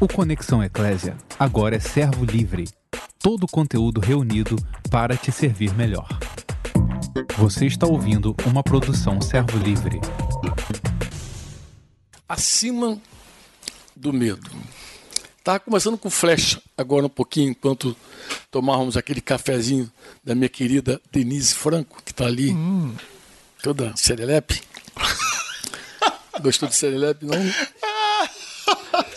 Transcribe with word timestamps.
O 0.00 0.06
Conexão 0.06 0.62
Eclésia 0.62 1.16
agora 1.36 1.74
é 1.74 1.80
servo 1.80 2.24
livre. 2.24 2.68
Todo 3.18 3.42
o 3.42 3.48
conteúdo 3.48 4.00
reunido 4.00 4.54
para 4.88 5.16
te 5.16 5.32
servir 5.32 5.74
melhor. 5.74 6.06
Você 7.36 7.66
está 7.66 7.84
ouvindo 7.84 8.36
uma 8.46 8.62
produção 8.62 9.20
servo 9.20 9.58
livre. 9.58 10.00
Acima 12.28 12.96
do 13.96 14.12
medo. 14.12 14.48
Estava 15.36 15.58
conversando 15.58 15.98
com 15.98 16.06
o 16.06 16.12
Flash 16.12 16.60
agora 16.76 17.06
um 17.06 17.08
pouquinho, 17.08 17.50
enquanto 17.50 17.96
tomávamos 18.52 18.96
aquele 18.96 19.20
cafezinho 19.20 19.90
da 20.22 20.32
minha 20.32 20.48
querida 20.48 21.00
Denise 21.10 21.52
Franco, 21.56 22.00
que 22.04 22.12
está 22.12 22.24
ali, 22.26 22.52
hum. 22.52 22.94
toda 23.64 23.92
serelepe. 23.96 24.62
Gostou 26.40 26.68
de 26.68 26.76
serelepe, 26.76 27.26
não? 27.26 27.34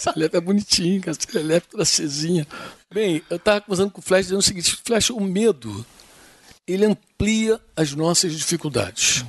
Serelepe 0.02 0.38
é 0.38 0.41
bonitinho, 0.41 1.02
cara. 1.02 1.16
Serelepe 1.20 1.67
toda 1.70 1.85
cezinha. 1.85 2.48
Bem, 2.91 3.21
eu 3.30 3.38
estava 3.38 3.62
conversando 3.62 3.91
com 3.91 3.99
o 3.99 4.03
Flash 4.03 4.26
dizendo 4.26 4.39
o 4.39 4.43
seguinte: 4.43 4.76
Flash, 4.84 5.12
o 5.12 5.20
medo, 5.20 5.85
ele 6.67 6.85
amplia 6.85 7.62
as 7.76 7.93
nossas 7.93 8.34
dificuldades. 8.34 9.23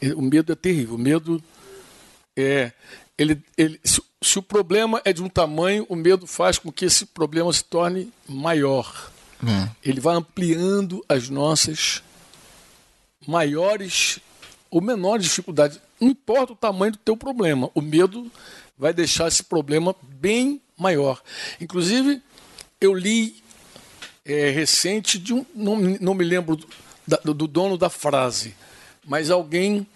Uhum. 0.00 0.18
O 0.18 0.22
medo 0.22 0.52
é 0.52 0.54
terrível. 0.54 0.94
O 0.94 0.98
medo 0.98 1.42
é. 2.34 2.72
Ele, 3.18 3.42
ele, 3.58 3.78
se, 3.84 4.00
se, 4.22 4.38
o 4.38 4.42
problema 4.42 5.02
é 5.04 5.12
de 5.12 5.22
um 5.22 5.28
tamanho, 5.28 5.84
o 5.88 5.96
medo 5.96 6.26
faz 6.26 6.56
com 6.56 6.72
que 6.72 6.84
esse 6.84 7.04
problema 7.04 7.52
se 7.52 7.64
torne 7.64 8.10
maior. 8.26 9.10
Uhum. 9.42 9.68
Ele 9.84 10.00
vai 10.00 10.14
ampliando 10.14 11.04
as 11.08 11.28
nossas 11.28 12.02
maiores 13.26 14.20
ou 14.70 14.80
menores 14.80 15.24
dificuldades. 15.24 15.80
Não 16.00 16.08
importa 16.08 16.52
o 16.52 16.56
tamanho 16.56 16.92
do 16.92 16.98
teu 16.98 17.16
problema, 17.16 17.70
o 17.74 17.80
medo 17.80 18.30
vai 18.78 18.92
deixar 18.92 19.28
esse 19.28 19.42
problema 19.42 19.94
bem 20.02 20.60
maior. 20.76 21.20
Inclusive, 21.60 22.22
eu 22.80 22.94
li 22.94 23.42
é, 24.24 24.50
recente 24.50 25.18
de 25.18 25.34
um, 25.34 25.44
não, 25.54 25.76
não 25.76 26.14
me 26.14 26.24
lembro 26.24 26.56
do, 27.06 27.34
do, 27.34 27.46
dono 27.48 27.76
da 27.76 27.90
frase, 27.90 28.54
mas 29.04 29.30
alguém 29.30 29.86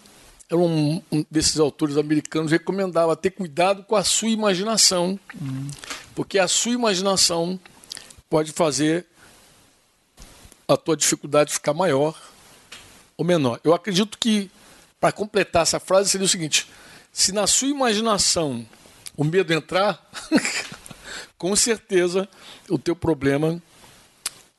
era 0.49 0.59
um, 0.59 1.01
um, 1.11 1.25
desses 1.31 1.59
autores 1.59 1.97
americanos 1.97 2.51
recomendava 2.51 3.15
ter 3.15 3.31
cuidado 3.31 3.83
com 3.83 3.95
a 3.95 4.03
sua 4.03 4.29
imaginação, 4.29 5.17
porque 6.13 6.37
a 6.37 6.47
sua 6.47 6.73
imaginação 6.73 7.59
pode 8.29 8.51
fazer 8.51 9.05
a 10.67 10.75
tua 10.75 10.97
dificuldade 10.97 11.53
ficar 11.53 11.73
maior 11.73 12.19
ou 13.15 13.23
menor. 13.23 13.59
Eu 13.63 13.73
acredito 13.73 14.17
que 14.17 14.49
para 15.03 15.11
completar 15.11 15.63
essa 15.63 15.81
frase 15.81 16.09
seria 16.09 16.23
o 16.23 16.29
seguinte: 16.29 16.65
se 17.11 17.33
na 17.33 17.45
sua 17.45 17.67
imaginação 17.67 18.65
o 19.17 19.25
medo 19.25 19.51
entrar, 19.51 20.01
com 21.37 21.53
certeza 21.57 22.25
o 22.69 22.79
teu 22.79 22.95
problema 22.95 23.61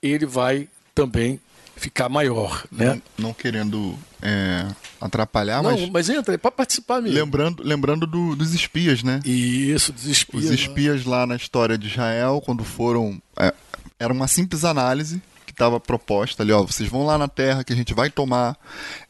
ele 0.03 0.27
vai 0.27 0.69
também 0.95 1.41
ficar 1.77 2.11
maior, 2.11 2.63
né? 2.71 3.01
Não, 3.17 3.29
não 3.29 3.33
querendo 3.33 3.99
é, 4.21 4.67
atrapalhar, 5.01 5.63
não, 5.63 5.71
mas 5.71 5.89
mas 5.89 6.11
entra 6.11 6.35
é 6.35 6.37
para 6.37 6.51
participar 6.51 7.01
mesmo. 7.01 7.19
Lembrando, 7.19 7.63
lembrando 7.63 8.07
do, 8.07 8.37
dos 8.37 8.53
espias, 8.53 9.03
né? 9.03 9.21
Isso, 9.25 9.95
dos 9.95 10.05
espias. 10.05 10.45
Os 10.45 10.51
espias 10.51 11.07
lá 11.07 11.27
na 11.27 11.37
história 11.37 11.79
de 11.79 11.87
Israel, 11.87 12.43
quando 12.45 12.63
foram, 12.65 13.19
é, 13.39 13.51
era 13.99 14.13
uma 14.13 14.29
simples 14.29 14.63
análise 14.63 15.23
estava 15.55 15.81
proposta 15.81 16.43
ali, 16.43 16.53
ó, 16.53 16.63
vocês 16.63 16.89
vão 16.89 17.07
lá 17.07 17.17
na 17.17 17.29
terra 17.29 17.65
que 17.65 17.73
a 17.73 17.77
gente 17.77 17.95
vai 17.95 18.11
tomar, 18.11 18.57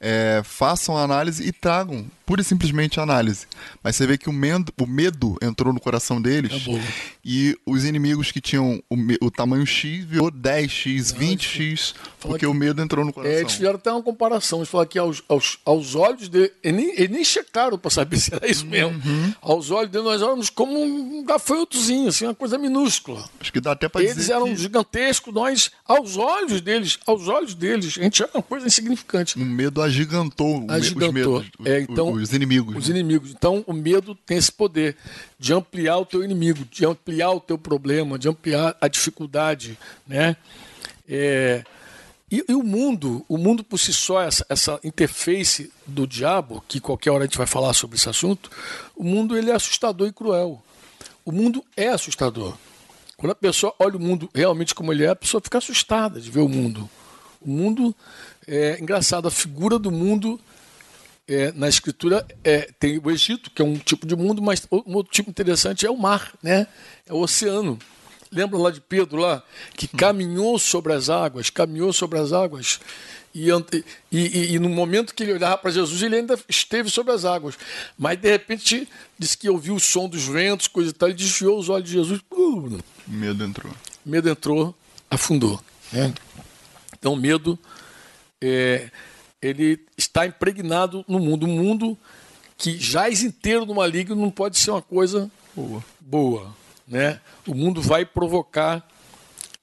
é, 0.00 0.42
façam 0.44 0.96
a 0.96 1.02
análise 1.02 1.46
e 1.46 1.52
tragam 1.52 2.06
pura 2.24 2.40
e 2.40 2.44
simplesmente 2.44 2.98
análise. 3.00 3.46
Mas 3.82 3.96
você 3.96 4.06
vê 4.06 4.16
que 4.16 4.28
o 4.28 4.32
medo, 4.32 4.72
o 4.80 4.86
medo 4.86 5.36
entrou 5.42 5.72
no 5.72 5.80
coração 5.80 6.20
deles 6.20 6.52
é 6.52 6.80
e 7.24 7.56
os 7.66 7.84
inimigos 7.84 8.32
que 8.32 8.40
tinham 8.40 8.82
o, 8.88 9.26
o 9.26 9.30
tamanho 9.30 9.66
X 9.66 10.04
virou 10.04 10.30
10X, 10.30 11.14
20X, 11.14 11.94
porque 12.20 12.40
que, 12.40 12.46
o 12.46 12.54
medo 12.54 12.82
entrou 12.82 13.04
no 13.04 13.12
coração. 13.12 13.36
É, 13.36 13.40
eles 13.40 13.52
fizeram 13.52 13.76
até 13.76 13.90
uma 13.92 14.02
comparação. 14.02 14.60
Eles 14.60 14.68
falaram 14.68 14.88
que 14.88 14.98
aos, 14.98 15.22
aos, 15.28 15.58
aos 15.64 15.94
olhos 15.94 16.28
dele, 16.28 16.52
eles 16.62 16.76
nem, 16.76 16.90
eles 16.96 17.10
nem 17.10 17.24
checaram 17.24 17.78
para 17.78 17.90
saber 17.90 18.16
se 18.18 18.34
era 18.34 18.50
isso 18.50 18.66
mesmo. 18.66 19.00
Uhum. 19.04 19.34
Aos 19.42 19.70
olhos 19.70 19.90
dele, 19.90 20.04
nós 20.04 20.22
éramos 20.22 20.50
como 20.50 20.82
um 20.82 21.24
gafanhotozinho, 21.24 22.08
assim, 22.08 22.24
uma 22.24 22.34
coisa 22.34 22.58
minúscula. 22.58 23.24
Acho 23.40 23.52
que 23.52 23.60
dá 23.60 23.72
até 23.72 23.88
para 23.88 24.00
dizer. 24.00 24.14
Eles 24.14 24.30
eram 24.30 24.46
que... 24.46 24.56
gigantescos, 24.56 25.32
nós, 25.32 25.70
aos 25.86 26.16
olhos 26.16 26.33
deles, 26.60 26.98
aos 27.06 27.28
olhos 27.28 27.54
deles, 27.54 27.96
a 27.98 28.02
gente 28.02 28.22
era 28.22 28.30
uma 28.34 28.42
coisa 28.42 28.66
insignificante. 28.66 29.36
O 29.36 29.44
medo 29.44 29.82
agigantou, 29.82 30.64
agigantou. 30.68 31.38
os 31.38 31.44
medos. 31.44 31.50
É, 31.64 31.80
então, 31.80 32.12
os 32.12 32.32
inimigos. 32.32 32.76
Os 32.76 32.88
né? 32.88 32.98
inimigos. 32.98 33.30
Então, 33.30 33.64
o 33.66 33.72
medo 33.72 34.14
tem 34.14 34.36
esse 34.36 34.52
poder 34.52 34.96
de 35.38 35.52
ampliar 35.52 35.98
o 35.98 36.06
teu 36.06 36.24
inimigo, 36.24 36.64
de 36.70 36.84
ampliar 36.84 37.30
o 37.32 37.40
teu 37.40 37.58
problema, 37.58 38.18
de 38.18 38.28
ampliar 38.28 38.76
a 38.80 38.88
dificuldade, 38.88 39.78
né? 40.06 40.36
É, 41.08 41.64
e, 42.30 42.44
e, 42.48 42.54
o 42.54 42.62
mundo, 42.62 43.24
o 43.28 43.38
mundo 43.38 43.62
por 43.62 43.78
si 43.78 43.92
só, 43.92 44.20
essa, 44.20 44.44
essa 44.48 44.80
interface 44.82 45.70
do 45.86 46.06
diabo, 46.06 46.64
que 46.66 46.80
qualquer 46.80 47.10
hora 47.10 47.24
a 47.24 47.26
gente 47.26 47.38
vai 47.38 47.46
falar 47.46 47.72
sobre 47.74 47.96
esse 47.96 48.08
assunto, 48.08 48.50
o 48.96 49.04
mundo 49.04 49.36
ele 49.36 49.50
é 49.50 49.54
assustador 49.54 50.08
e 50.08 50.12
cruel. 50.12 50.62
O 51.24 51.30
mundo 51.30 51.64
é 51.76 51.88
assustador. 51.88 52.56
Quando 53.24 53.32
a 53.32 53.36
pessoa 53.36 53.74
olha 53.78 53.96
o 53.96 53.98
mundo 54.00 54.28
realmente 54.34 54.74
como 54.74 54.92
ele 54.92 55.02
é, 55.02 55.08
a 55.08 55.16
pessoa 55.16 55.40
fica 55.40 55.56
assustada 55.56 56.20
de 56.20 56.30
ver 56.30 56.40
o 56.42 56.48
mundo. 56.48 56.90
O 57.40 57.48
mundo 57.48 57.96
é 58.46 58.78
engraçado, 58.78 59.26
a 59.26 59.30
figura 59.30 59.78
do 59.78 59.90
mundo 59.90 60.38
é, 61.26 61.50
na 61.52 61.66
escritura 61.66 62.26
é, 62.44 62.70
tem 62.78 63.00
o 63.02 63.10
Egito, 63.10 63.50
que 63.50 63.62
é 63.62 63.64
um 63.64 63.78
tipo 63.78 64.06
de 64.06 64.14
mundo, 64.14 64.42
mas 64.42 64.68
um 64.70 64.94
outro 64.94 65.10
tipo 65.10 65.30
interessante 65.30 65.86
é 65.86 65.90
o 65.90 65.96
mar, 65.96 66.34
né? 66.42 66.66
é 67.06 67.14
o 67.14 67.16
oceano. 67.16 67.78
Lembra 68.34 68.58
lá 68.58 68.70
de 68.70 68.80
Pedro 68.80 69.16
lá 69.16 69.42
que 69.76 69.86
caminhou 69.86 70.58
sobre 70.58 70.92
as 70.92 71.08
águas, 71.08 71.50
caminhou 71.50 71.92
sobre 71.92 72.18
as 72.18 72.32
águas 72.32 72.80
e, 73.32 73.48
e, 74.10 74.54
e, 74.54 74.58
no 74.58 74.68
momento 74.68 75.14
que 75.14 75.22
ele 75.22 75.32
olhava 75.32 75.56
para 75.58 75.70
Jesus 75.70 76.02
ele 76.02 76.16
ainda 76.16 76.38
esteve 76.48 76.90
sobre 76.90 77.12
as 77.12 77.24
águas, 77.24 77.56
mas 77.96 78.18
de 78.18 78.30
repente 78.30 78.88
disse 79.16 79.38
que 79.38 79.48
ouviu 79.48 79.76
o 79.76 79.80
som 79.80 80.08
dos 80.08 80.24
ventos, 80.24 80.66
coisa 80.66 80.90
e 80.90 80.92
tal, 80.92 81.08
e 81.08 81.14
desviou 81.14 81.58
os 81.58 81.68
olhos 81.68 81.88
de 81.88 81.94
Jesus. 81.94 82.20
Uh, 82.30 82.78
medo 83.06 83.44
entrou. 83.44 83.72
Medo 84.04 84.28
entrou, 84.28 84.74
afundou. 85.08 85.60
Né? 85.92 86.12
Então 86.98 87.14
medo 87.14 87.56
é, 88.40 88.90
ele 89.40 89.80
está 89.96 90.26
impregnado 90.26 91.04
no 91.06 91.20
mundo. 91.20 91.46
Um 91.46 91.56
mundo 91.56 91.98
que 92.56 92.78
jaz 92.78 93.22
inteiro 93.22 93.64
no 93.64 93.74
maligno 93.74 94.16
não 94.16 94.30
pode 94.30 94.58
ser 94.58 94.72
uma 94.72 94.82
coisa 94.82 95.30
boa. 95.54 95.84
boa 96.00 96.63
né? 96.86 97.20
O 97.46 97.54
mundo 97.54 97.80
vai 97.80 98.04
provocar 98.04 98.86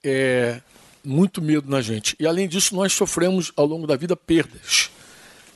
é, 0.03 0.61
muito 1.03 1.41
medo 1.41 1.69
na 1.69 1.81
gente. 1.81 2.15
E 2.19 2.27
além 2.27 2.47
disso, 2.47 2.75
nós 2.75 2.93
sofremos 2.93 3.51
ao 3.55 3.65
longo 3.65 3.87
da 3.87 3.95
vida 3.95 4.15
perdas. 4.15 4.89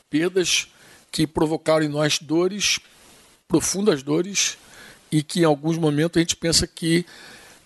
Perdas 0.10 0.68
que 1.12 1.26
provocaram 1.26 1.86
em 1.86 1.90
nós 1.90 2.20
dores, 2.20 2.80
profundas 3.48 4.04
dores, 4.04 4.58
e 5.12 5.24
que 5.24 5.42
em 5.42 5.46
alguns 5.46 5.78
momentos 5.78 6.18
a 6.18 6.22
gente 6.22 6.36
pensa 6.36 6.68
que 6.68 7.06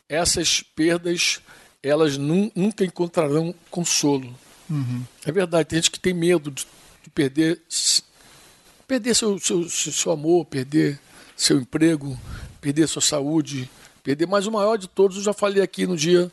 essas 0.08 0.62
perdas 0.62 1.40
elas 1.82 2.18
nunca 2.18 2.84
encontrarão 2.84 3.56
consolo. 3.72 4.36
Uhum. 4.70 5.04
É 5.26 5.32
verdade, 5.32 5.70
tem 5.70 5.78
gente 5.78 5.92
que 5.92 6.00
tem 6.00 6.14
medo 6.14 6.52
de, 6.52 6.68
de 7.04 7.10
perder, 7.10 7.62
perder 8.88 9.16
seu, 9.16 9.40
seu, 9.40 9.68
seu 9.70 10.12
amor, 10.12 10.46
perder 10.46 11.00
seu 11.36 11.58
emprego, 11.58 12.20
perder 12.60 12.88
sua 12.88 13.02
saúde, 13.02 13.70
perder. 14.10 14.28
Mas 14.28 14.48
o 14.48 14.52
maior 14.52 14.78
de 14.78 14.88
todos, 14.88 15.18
eu 15.18 15.24
já 15.24 15.34
falei 15.34 15.62
aqui 15.62 15.86
no 15.86 15.96
dia 15.96 16.32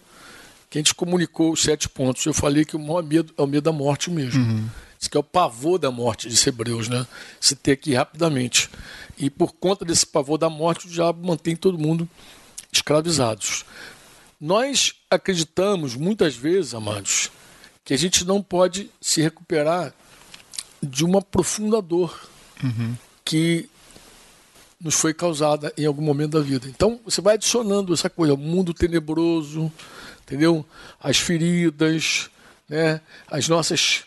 que 0.70 0.78
a 0.78 0.80
gente 0.80 0.94
comunicou 0.94 1.52
os 1.52 1.62
sete 1.62 1.88
pontos. 1.88 2.24
Eu 2.24 2.34
falei 2.34 2.64
que 2.64 2.76
o 2.76 2.78
maior 2.78 3.02
medo 3.02 3.34
é 3.36 3.42
o 3.42 3.46
medo 3.46 3.64
da 3.64 3.72
morte 3.72 4.10
mesmo. 4.10 4.42
Uhum. 4.42 4.68
Isso 4.98 5.10
que 5.10 5.16
é 5.16 5.20
o 5.20 5.22
pavor 5.22 5.78
da 5.78 5.90
morte, 5.90 6.28
de 6.28 6.48
Hebreus, 6.48 6.88
né? 6.88 7.06
Se 7.38 7.54
ter 7.54 7.72
aqui 7.72 7.94
rapidamente. 7.94 8.70
E 9.18 9.28
por 9.28 9.52
conta 9.52 9.84
desse 9.84 10.06
pavor 10.06 10.38
da 10.38 10.48
morte, 10.48 10.86
o 10.86 10.90
diabo 10.90 11.26
mantém 11.26 11.54
todo 11.54 11.78
mundo 11.78 12.08
escravizados. 12.72 13.64
Nós 14.40 14.94
acreditamos 15.10 15.94
muitas 15.94 16.34
vezes, 16.34 16.74
amados, 16.74 17.30
que 17.84 17.94
a 17.94 17.96
gente 17.96 18.24
não 18.24 18.42
pode 18.42 18.90
se 19.00 19.20
recuperar 19.20 19.94
de 20.82 21.04
uma 21.04 21.22
profunda 21.22 21.80
dor 21.80 22.28
uhum. 22.62 22.94
que 23.24 23.68
nos 24.80 24.94
foi 24.94 25.14
causada 25.14 25.72
em 25.76 25.86
algum 25.86 26.02
momento 26.02 26.32
da 26.32 26.40
vida. 26.40 26.66
Então 26.68 27.00
você 27.04 27.20
vai 27.20 27.34
adicionando 27.34 27.92
essa 27.92 28.10
coisa, 28.10 28.34
o 28.34 28.36
mundo 28.36 28.74
tenebroso, 28.74 29.72
entendeu? 30.22 30.64
As 31.00 31.18
feridas, 31.18 32.30
né? 32.68 33.00
As 33.30 33.48
nossas 33.48 34.04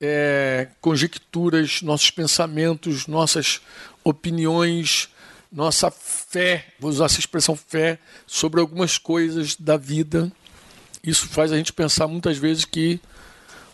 é, 0.00 0.68
conjecturas, 0.80 1.82
nossos 1.82 2.10
pensamentos, 2.10 3.06
nossas 3.06 3.60
opiniões, 4.02 5.08
nossa 5.52 5.90
fé, 5.90 6.66
vou 6.78 6.90
usar 6.90 7.06
essa 7.06 7.18
expressão 7.18 7.56
fé, 7.56 7.98
sobre 8.26 8.60
algumas 8.60 8.98
coisas 8.98 9.56
da 9.56 9.76
vida 9.76 10.32
isso 11.02 11.28
faz 11.28 11.50
a 11.50 11.56
gente 11.56 11.72
pensar 11.72 12.06
muitas 12.06 12.36
vezes 12.36 12.64
que 12.64 13.00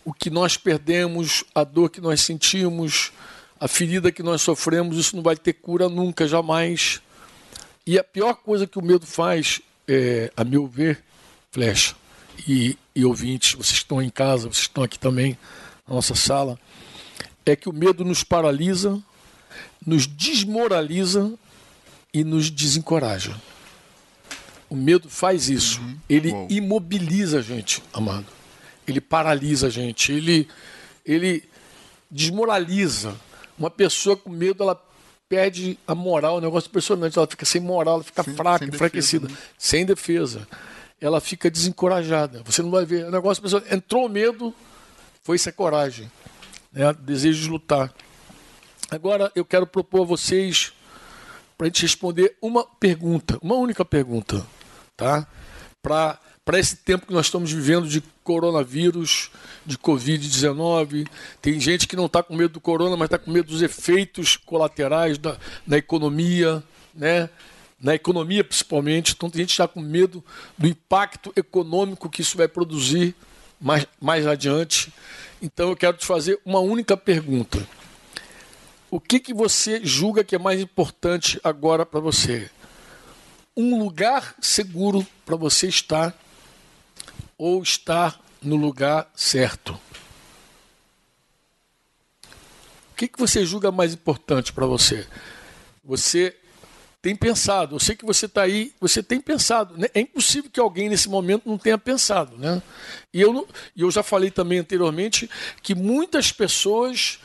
o 0.05 0.13
que 0.13 0.29
nós 0.29 0.55
perdemos, 0.55 1.43
a 1.53 1.65
dor 1.65 1.89
que 1.89 1.99
nós 1.99 2.21
sentimos, 2.21 3.11
a 3.59 3.67
ferida 3.67 4.11
que 4.11 4.23
nós 4.23 4.41
sofremos, 4.41 4.97
isso 4.97 5.15
não 5.15 5.23
vai 5.23 5.35
ter 5.35 5.53
cura 5.53 5.89
nunca, 5.89 6.27
jamais. 6.27 7.01
E 7.85 7.97
a 7.97 8.03
pior 8.03 8.35
coisa 8.35 8.67
que 8.67 8.77
o 8.77 8.83
medo 8.83 9.05
faz, 9.05 9.61
é, 9.87 10.31
a 10.35 10.43
meu 10.43 10.67
ver, 10.67 11.03
flecha, 11.51 11.95
e, 12.47 12.77
e 12.95 13.05
ouvintes, 13.05 13.53
vocês 13.53 13.77
estão 13.77 14.01
em 14.01 14.09
casa, 14.09 14.47
vocês 14.47 14.63
estão 14.63 14.83
aqui 14.83 14.99
também 14.99 15.37
na 15.87 15.95
nossa 15.95 16.15
sala, 16.15 16.59
é 17.45 17.55
que 17.55 17.69
o 17.69 17.73
medo 17.73 18.03
nos 18.03 18.23
paralisa, 18.23 19.01
nos 19.85 20.05
desmoraliza 20.05 21.33
e 22.13 22.23
nos 22.23 22.51
desencoraja. 22.51 23.39
O 24.69 24.75
medo 24.75 25.09
faz 25.09 25.49
isso. 25.49 25.79
Uhum. 25.79 25.97
Ele 26.09 26.31
Uou. 26.31 26.47
imobiliza 26.49 27.39
a 27.39 27.41
gente, 27.41 27.81
amado. 27.93 28.25
Ele 28.85 28.99
paralisa 28.99 29.67
a 29.67 29.69
gente. 29.69 30.11
Ele, 30.11 30.47
ele 31.05 31.43
desmoraliza. 32.11 33.15
Uma 33.57 33.69
pessoa 33.69 34.15
com 34.15 34.29
medo, 34.29 34.63
ela 34.63 34.81
perde 35.27 35.77
a 35.85 35.93
moral, 35.93 36.35
é 36.35 36.37
um 36.37 36.41
negócio 36.41 36.67
impressionante. 36.67 37.17
Ela 37.17 37.27
fica 37.27 37.45
sem 37.45 37.61
moral, 37.61 37.95
ela 37.95 38.03
fica 38.03 38.23
fraca, 38.23 38.65
sem 38.65 38.73
enfraquecida, 38.73 39.27
defesa, 39.27 39.41
né? 39.41 39.53
sem 39.57 39.85
defesa. 39.85 40.47
Ela 40.99 41.21
fica 41.21 41.49
desencorajada. 41.49 42.41
Você 42.43 42.61
não 42.61 42.71
vai 42.71 42.85
ver. 42.85 43.03
É 43.03 43.07
um 43.07 43.11
negócio 43.11 43.41
impressionante. 43.41 43.73
Entrou 43.73 44.05
o 44.05 44.09
medo, 44.09 44.53
foi-se 45.23 45.49
a 45.49 45.51
coragem. 45.53 46.11
Né? 46.71 46.91
Desejo 46.93 47.43
de 47.43 47.49
lutar. 47.49 47.93
Agora 48.89 49.31
eu 49.35 49.43
quero 49.43 49.67
propor 49.67 50.03
a 50.03 50.05
vocês 50.05 50.73
para 51.57 51.65
a 51.65 51.69
gente 51.69 51.81
responder 51.81 52.37
uma 52.41 52.63
pergunta, 52.63 53.37
uma 53.41 53.55
única 53.55 53.83
pergunta, 53.83 54.45
tá? 54.95 55.27
Para 55.81 56.19
para 56.47 56.57
esse 56.57 56.77
tempo 56.77 57.05
que 57.05 57.13
nós 57.13 57.25
estamos 57.25 57.51
vivendo 57.51 57.89
de 57.89 58.01
coronavírus, 58.23 59.29
de 59.65 59.77
Covid-19. 59.77 61.05
Tem 61.41 61.59
gente 61.59 61.85
que 61.85 61.95
não 61.97 62.05
está 62.05 62.23
com 62.23 62.33
medo 62.37 62.53
do 62.53 62.61
corona, 62.61 62.95
mas 62.95 63.07
está 63.07 63.17
com 63.17 63.29
medo 63.29 63.49
dos 63.49 63.61
efeitos 63.61 64.37
colaterais 64.37 65.17
da, 65.17 65.37
na 65.67 65.75
economia, 65.75 66.63
né? 66.95 67.29
na 67.81 67.95
economia 67.95 68.45
principalmente. 68.45 69.11
Então 69.13 69.29
tem 69.29 69.41
gente 69.41 69.49
que 69.49 69.53
está 69.55 69.67
com 69.67 69.81
medo 69.81 70.23
do 70.57 70.65
impacto 70.69 71.33
econômico 71.35 72.09
que 72.09 72.21
isso 72.21 72.37
vai 72.37 72.47
produzir 72.47 73.13
mais, 73.59 73.85
mais 73.99 74.25
adiante. 74.25 74.93
Então 75.41 75.71
eu 75.71 75.75
quero 75.75 75.97
te 75.97 76.05
fazer 76.05 76.39
uma 76.45 76.61
única 76.61 76.95
pergunta. 76.95 77.67
O 78.89 79.01
que, 79.01 79.19
que 79.19 79.33
você 79.33 79.81
julga 79.83 80.23
que 80.23 80.33
é 80.33 80.39
mais 80.39 80.61
importante 80.61 81.41
agora 81.43 81.85
para 81.85 81.99
você? 81.99 82.49
Um 83.53 83.77
lugar 83.77 84.33
seguro 84.39 85.05
para 85.25 85.35
você 85.35 85.67
estar 85.67 86.17
ou 87.37 87.61
estar 87.61 88.19
no 88.41 88.55
lugar 88.55 89.09
certo? 89.15 89.79
O 92.91 92.95
que, 92.95 93.07
que 93.07 93.19
você 93.19 93.45
julga 93.45 93.71
mais 93.71 93.93
importante 93.93 94.51
para 94.51 94.65
você? 94.65 95.07
Você 95.83 96.35
tem 97.01 97.15
pensado, 97.15 97.75
eu 97.75 97.79
sei 97.79 97.95
que 97.95 98.05
você 98.05 98.25
está 98.25 98.41
aí, 98.41 98.73
você 98.81 99.03
tem 99.03 99.21
pensado. 99.21 99.77
Né? 99.77 99.87
É 99.93 100.01
impossível 100.01 100.49
que 100.51 100.59
alguém 100.59 100.89
nesse 100.89 101.07
momento 101.07 101.47
não 101.47 101.57
tenha 101.57 101.77
pensado. 101.77 102.37
Né? 102.37 102.61
E 103.13 103.21
eu, 103.21 103.47
eu 103.77 103.91
já 103.91 104.01
falei 104.01 104.31
também 104.31 104.59
anteriormente 104.59 105.29
que 105.61 105.75
muitas 105.75 106.31
pessoas 106.31 107.19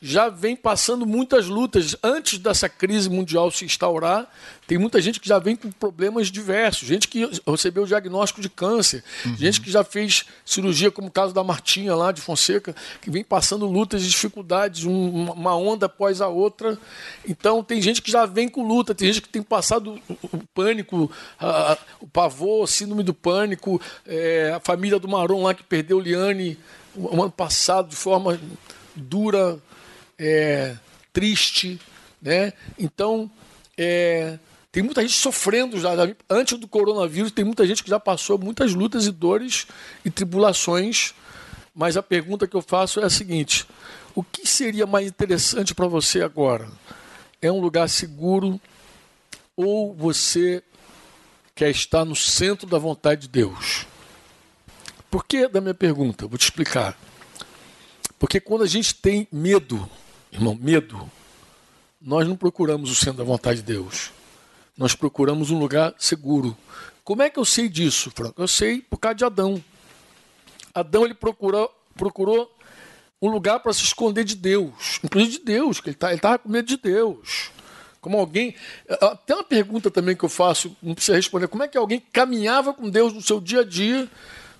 já 0.00 0.28
vem 0.28 0.54
passando 0.54 1.04
muitas 1.04 1.46
lutas. 1.46 1.96
Antes 2.02 2.38
dessa 2.38 2.68
crise 2.68 3.10
mundial 3.10 3.50
se 3.50 3.64
instaurar, 3.64 4.30
tem 4.66 4.78
muita 4.78 5.00
gente 5.00 5.18
que 5.18 5.28
já 5.28 5.38
vem 5.38 5.56
com 5.56 5.70
problemas 5.72 6.28
diversos. 6.28 6.86
Gente 6.86 7.08
que 7.08 7.28
recebeu 7.46 7.82
o 7.82 7.86
diagnóstico 7.86 8.40
de 8.40 8.48
câncer, 8.48 9.02
uhum. 9.26 9.36
gente 9.36 9.60
que 9.60 9.70
já 9.70 9.82
fez 9.82 10.24
cirurgia, 10.44 10.90
como 10.90 11.08
o 11.08 11.10
caso 11.10 11.34
da 11.34 11.42
Martinha 11.42 11.94
lá 11.96 12.12
de 12.12 12.20
Fonseca, 12.20 12.74
que 13.00 13.10
vem 13.10 13.24
passando 13.24 13.66
lutas 13.66 14.02
e 14.04 14.06
dificuldades, 14.08 14.84
um, 14.84 15.30
uma 15.32 15.56
onda 15.56 15.86
após 15.86 16.20
a 16.20 16.28
outra. 16.28 16.78
Então, 17.26 17.64
tem 17.64 17.82
gente 17.82 18.00
que 18.00 18.10
já 18.10 18.24
vem 18.24 18.48
com 18.48 18.66
luta, 18.66 18.94
tem 18.94 19.08
gente 19.08 19.22
que 19.22 19.28
tem 19.28 19.42
passado 19.42 20.00
o, 20.08 20.46
pânico, 20.54 21.10
a, 21.38 21.72
a, 21.72 21.78
o 22.00 22.06
pavor, 22.06 22.64
a 22.64 22.66
síndrome 22.66 23.02
do 23.02 23.14
pânico, 23.14 23.80
é, 24.06 24.52
a 24.54 24.60
família 24.60 24.98
do 24.98 25.08
Maron 25.08 25.42
lá 25.42 25.54
que 25.54 25.64
perdeu 25.64 25.98
Liane 25.98 26.58
o 26.94 27.22
ano 27.22 27.30
passado 27.30 27.88
de 27.88 27.96
forma 27.96 28.40
dura 28.94 29.58
é, 30.18 30.76
triste, 31.12 31.80
né? 32.20 32.52
Então, 32.78 33.30
é, 33.76 34.38
tem 34.70 34.82
muita 34.82 35.02
gente 35.02 35.14
sofrendo 35.14 35.80
já. 35.80 35.90
Antes 36.28 36.58
do 36.58 36.68
coronavírus, 36.68 37.32
tem 37.32 37.44
muita 37.44 37.66
gente 37.66 37.82
que 37.82 37.90
já 37.90 38.00
passou 38.00 38.38
muitas 38.38 38.74
lutas 38.74 39.06
e 39.06 39.10
dores 39.10 39.66
e 40.04 40.10
tribulações. 40.10 41.14
Mas 41.74 41.96
a 41.96 42.02
pergunta 42.02 42.46
que 42.46 42.56
eu 42.56 42.62
faço 42.62 43.00
é 43.00 43.04
a 43.04 43.10
seguinte: 43.10 43.66
o 44.14 44.22
que 44.22 44.46
seria 44.46 44.86
mais 44.86 45.06
interessante 45.06 45.74
para 45.74 45.86
você 45.86 46.22
agora? 46.22 46.68
É 47.40 47.50
um 47.50 47.60
lugar 47.60 47.88
seguro 47.88 48.60
ou 49.56 49.94
você 49.94 50.62
quer 51.54 51.70
estar 51.70 52.04
no 52.04 52.16
centro 52.16 52.66
da 52.66 52.78
vontade 52.78 53.22
de 53.22 53.28
Deus? 53.28 53.86
Por 55.10 55.24
que 55.24 55.48
da 55.48 55.60
minha 55.60 55.74
pergunta? 55.74 56.26
Vou 56.26 56.36
te 56.36 56.44
explicar. 56.44 56.98
Porque 58.18 58.40
quando 58.40 58.62
a 58.62 58.66
gente 58.66 58.94
tem 58.94 59.26
medo, 59.32 59.88
Irmão, 60.32 60.58
medo. 60.60 61.10
Nós 62.00 62.28
não 62.28 62.36
procuramos 62.36 62.90
o 62.90 62.94
centro 62.94 63.18
da 63.18 63.24
vontade 63.24 63.60
de 63.60 63.72
Deus. 63.72 64.12
Nós 64.76 64.94
procuramos 64.94 65.50
um 65.50 65.58
lugar 65.58 65.94
seguro. 65.98 66.56
Como 67.02 67.22
é 67.22 67.30
que 67.30 67.38
eu 67.38 67.44
sei 67.44 67.68
disso, 67.68 68.10
Franco? 68.14 68.40
Eu 68.40 68.46
sei 68.46 68.80
por 68.82 68.98
causa 68.98 69.16
de 69.16 69.24
Adão. 69.24 69.62
Adão 70.74 71.04
ele 71.04 71.14
procurou, 71.14 71.74
procurou 71.96 72.54
um 73.20 73.28
lugar 73.30 73.60
para 73.60 73.72
se 73.72 73.82
esconder 73.82 74.24
de 74.24 74.36
Deus, 74.36 75.00
inclusive 75.02 75.38
de 75.38 75.44
Deus, 75.44 75.80
que 75.80 75.88
ele 75.88 75.96
tá, 75.96 76.14
estava 76.14 76.38
com 76.38 76.48
medo 76.48 76.68
de 76.68 76.76
Deus. 76.76 77.50
Como 78.00 78.16
alguém. 78.16 78.54
Tem 79.26 79.34
uma 79.34 79.42
pergunta 79.42 79.90
também 79.90 80.14
que 80.14 80.24
eu 80.24 80.28
faço, 80.28 80.76
não 80.80 80.94
precisa 80.94 81.16
responder. 81.16 81.48
Como 81.48 81.64
é 81.64 81.68
que 81.68 81.76
alguém 81.76 82.00
caminhava 82.12 82.72
com 82.72 82.88
Deus 82.88 83.12
no 83.12 83.22
seu 83.22 83.40
dia 83.40 83.62
a 83.62 83.64
dia, 83.64 84.08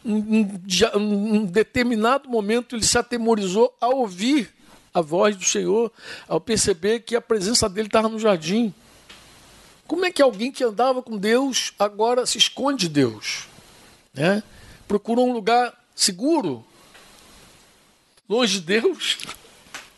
em 0.05 0.49
um 0.97 1.45
determinado 1.45 2.29
momento 2.29 2.75
ele 2.75 2.85
se 2.85 2.99
atemorizou 2.99 3.77
a 3.81 3.89
ouvir 3.89 4.58
a 4.93 5.01
voz 5.01 5.37
do 5.37 5.45
Senhor 5.45 5.93
ao 6.27 6.41
perceber 6.41 7.01
que 7.01 7.17
a 7.17 7.21
presença 7.21 7.69
dele 7.69 7.89
estava 7.89 8.09
no 8.09 8.19
jardim. 8.19 8.73
Como 9.87 10.05
é 10.05 10.11
que 10.11 10.21
alguém 10.21 10.53
que 10.53 10.63
andava 10.63 11.03
com 11.03 11.17
Deus 11.17 11.73
agora 11.79 12.27
se 12.27 12.39
esconde 12.39 12.89
de 12.89 12.95
Deus? 12.95 13.47
Né? 14.13 14.43
Procura 14.87 15.21
um 15.21 15.33
lugar 15.33 15.73
seguro, 15.95 16.65
longe 18.29 18.61
de 18.61 18.67
Deus? 18.67 19.19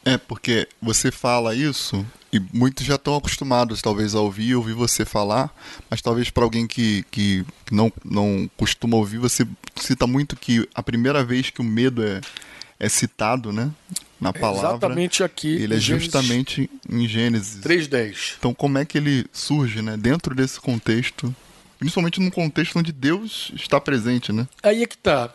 É, 0.04 0.16
porque 0.16 0.68
você 0.80 1.10
fala 1.10 1.54
isso 1.54 2.06
e 2.32 2.38
muitos 2.52 2.86
já 2.86 2.94
estão 2.94 3.16
acostumados, 3.16 3.82
talvez, 3.82 4.14
a 4.14 4.20
ouvir 4.20 4.54
ouvir 4.54 4.72
você 4.72 5.04
falar, 5.04 5.52
mas 5.90 6.00
talvez 6.00 6.30
para 6.30 6.44
alguém 6.44 6.66
que, 6.66 7.04
que 7.10 7.44
não, 7.70 7.92
não 8.04 8.48
costuma 8.56 8.96
ouvir, 8.96 9.18
você 9.18 9.46
cita 9.76 10.06
muito 10.06 10.36
que 10.36 10.68
a 10.74 10.82
primeira 10.82 11.24
vez 11.24 11.50
que 11.50 11.60
o 11.60 11.64
medo 11.64 12.02
é, 12.02 12.20
é 12.78 12.88
citado, 12.88 13.52
né? 13.52 13.70
Na 14.20 14.32
palavra. 14.32 14.70
Exatamente 14.70 15.22
aqui. 15.24 15.48
Ele 15.48 15.74
é 15.74 15.80
Gênesis 15.80 16.04
justamente 16.04 16.70
em 16.88 17.08
Gênesis 17.08 17.60
3:10. 17.62 18.36
Então 18.38 18.52
como 18.52 18.78
é 18.78 18.84
que 18.84 18.98
ele 18.98 19.26
surge, 19.32 19.80
né, 19.80 19.96
dentro 19.96 20.34
desse 20.34 20.60
contexto? 20.60 21.34
Principalmente 21.78 22.20
num 22.20 22.30
contexto 22.30 22.78
onde 22.78 22.92
Deus 22.92 23.50
está 23.54 23.80
presente, 23.80 24.32
né? 24.32 24.46
Aí 24.62 24.82
é 24.82 24.86
que 24.86 24.98
tá. 24.98 25.32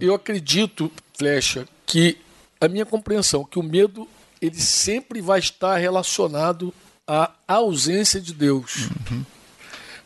Eu 0.00 0.14
acredito, 0.14 0.90
Flecha, 1.18 1.68
que 1.84 2.16
a 2.58 2.66
minha 2.66 2.86
compreensão 2.86 3.44
que 3.44 3.58
o 3.58 3.62
medo 3.62 4.08
ele 4.40 4.60
sempre 4.60 5.20
vai 5.20 5.38
estar 5.38 5.76
relacionado 5.76 6.72
à 7.06 7.32
ausência 7.46 8.20
de 8.20 8.32
Deus. 8.32 8.88
Uhum. 9.10 9.24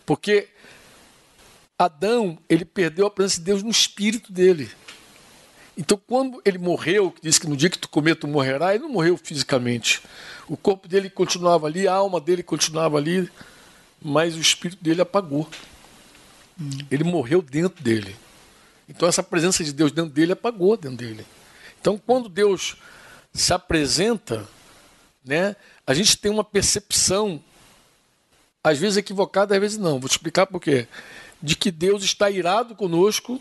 Porque 0.04 0.48
Adão, 1.78 2.38
ele 2.48 2.64
perdeu 2.64 3.06
a 3.06 3.10
presença 3.10 3.38
de 3.38 3.46
Deus 3.46 3.62
no 3.62 3.70
espírito 3.70 4.32
dele. 4.32 4.68
Então, 5.80 5.98
quando 6.06 6.42
ele 6.44 6.58
morreu, 6.58 7.10
que 7.10 7.22
diz 7.22 7.38
que 7.38 7.46
no 7.46 7.56
dia 7.56 7.70
que 7.70 7.78
tu 7.78 7.88
comer, 7.88 8.14
tu 8.14 8.28
morrerá, 8.28 8.74
ele 8.74 8.82
não 8.82 8.90
morreu 8.90 9.16
fisicamente. 9.16 10.02
O 10.46 10.54
corpo 10.54 10.86
dele 10.86 11.08
continuava 11.08 11.66
ali, 11.66 11.88
a 11.88 11.94
alma 11.94 12.20
dele 12.20 12.42
continuava 12.42 12.98
ali, 12.98 13.30
mas 13.98 14.36
o 14.36 14.40
espírito 14.40 14.84
dele 14.84 15.00
apagou. 15.00 15.48
Hum. 16.60 16.68
Ele 16.90 17.02
morreu 17.02 17.40
dentro 17.40 17.82
dele. 17.82 18.14
Então, 18.90 19.08
essa 19.08 19.22
presença 19.22 19.64
de 19.64 19.72
Deus 19.72 19.90
dentro 19.90 20.10
dele 20.10 20.32
apagou 20.32 20.76
dentro 20.76 20.98
dele. 20.98 21.24
Então, 21.80 21.96
quando 21.96 22.28
Deus 22.28 22.76
se 23.32 23.54
apresenta, 23.54 24.46
né, 25.24 25.56
a 25.86 25.94
gente 25.94 26.14
tem 26.18 26.30
uma 26.30 26.44
percepção, 26.44 27.42
às 28.62 28.76
vezes 28.76 28.98
equivocada, 28.98 29.54
às 29.54 29.60
vezes 29.62 29.78
não. 29.78 29.98
Vou 29.98 30.10
te 30.10 30.12
explicar 30.12 30.46
por 30.46 30.60
quê. 30.60 30.86
De 31.42 31.56
que 31.56 31.70
Deus 31.70 32.04
está 32.04 32.30
irado 32.30 32.74
conosco 32.74 33.40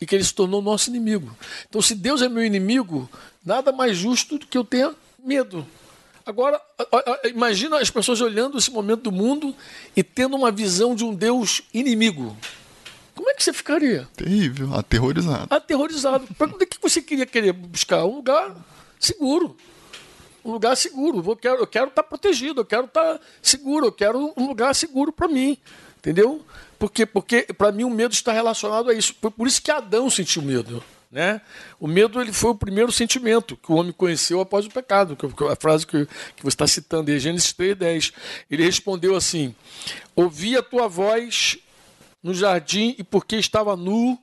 e 0.00 0.06
que 0.06 0.14
ele 0.14 0.24
se 0.24 0.34
tornou 0.34 0.60
nosso 0.60 0.90
inimigo. 0.90 1.34
Então, 1.68 1.80
se 1.80 1.94
Deus 1.94 2.22
é 2.22 2.28
meu 2.28 2.44
inimigo, 2.44 3.08
nada 3.44 3.72
mais 3.72 3.96
justo 3.96 4.38
do 4.38 4.46
que 4.46 4.56
eu 4.56 4.64
tenha 4.64 4.94
medo. 5.18 5.66
Agora, 6.24 6.60
imagina 7.24 7.78
as 7.78 7.88
pessoas 7.88 8.20
olhando 8.20 8.58
esse 8.58 8.70
momento 8.70 9.02
do 9.02 9.12
mundo 9.12 9.54
e 9.94 10.02
tendo 10.02 10.36
uma 10.36 10.50
visão 10.50 10.94
de 10.94 11.04
um 11.04 11.14
Deus 11.14 11.62
inimigo. 11.72 12.36
Como 13.14 13.30
é 13.30 13.34
que 13.34 13.44
você 13.44 13.52
ficaria? 13.52 14.08
Terrível, 14.16 14.74
aterrorizado. 14.74 15.46
Aterrorizado. 15.48 16.26
Para 16.34 16.52
onde 16.52 16.64
é 16.64 16.66
que 16.66 16.82
você 16.82 17.00
queria 17.00 17.24
querer 17.24 17.52
buscar? 17.52 18.04
Um 18.04 18.16
lugar 18.16 18.56
seguro. 18.98 19.56
um 20.44 20.52
lugar 20.52 20.76
seguro. 20.76 21.24
Eu 21.26 21.36
quero, 21.36 21.58
eu 21.60 21.66
quero 21.66 21.88
estar 21.88 22.02
tá 22.02 22.08
protegido, 22.08 22.60
eu 22.60 22.64
quero 22.64 22.86
estar 22.86 23.14
tá 23.14 23.20
seguro, 23.40 23.86
eu 23.86 23.92
quero 23.92 24.34
um 24.36 24.48
lugar 24.48 24.74
seguro 24.74 25.12
para 25.12 25.28
mim. 25.28 25.56
Entendeu? 25.98 26.44
Porque, 26.78 27.06
porque 27.06 27.42
para 27.56 27.72
mim 27.72 27.84
o 27.84 27.90
medo 27.90 28.12
está 28.12 28.32
relacionado 28.32 28.90
a 28.90 28.94
isso. 28.94 29.14
Por, 29.14 29.30
por 29.30 29.46
isso 29.46 29.62
que 29.62 29.70
Adão 29.70 30.10
sentiu 30.10 30.42
medo. 30.42 30.82
Né? 31.10 31.40
O 31.78 31.86
medo 31.86 32.20
ele 32.20 32.32
foi 32.32 32.50
o 32.50 32.54
primeiro 32.54 32.90
sentimento 32.90 33.56
que 33.56 33.70
o 33.70 33.76
homem 33.76 33.92
conheceu 33.92 34.40
após 34.40 34.66
o 34.66 34.70
pecado, 34.70 35.16
a 35.50 35.56
frase 35.56 35.86
que, 35.86 36.04
que 36.04 36.42
você 36.42 36.48
está 36.48 36.66
citando 36.66 37.10
aí, 37.10 37.18
Gênesis 37.18 37.52
3,10. 37.52 38.12
Ele 38.50 38.64
respondeu 38.64 39.14
assim: 39.14 39.54
Ouvi 40.14 40.56
a 40.56 40.62
tua 40.62 40.88
voz 40.88 41.58
no 42.22 42.34
jardim 42.34 42.94
e 42.98 43.04
porque 43.04 43.36
estava 43.36 43.76
nu, 43.76 44.18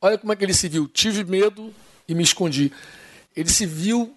olha 0.00 0.16
como 0.16 0.32
é 0.32 0.36
que 0.36 0.44
ele 0.44 0.54
se 0.54 0.68
viu. 0.68 0.88
Tive 0.88 1.24
medo 1.24 1.72
e 2.08 2.14
me 2.14 2.22
escondi. 2.22 2.72
Ele 3.36 3.50
se 3.50 3.66
viu 3.66 4.14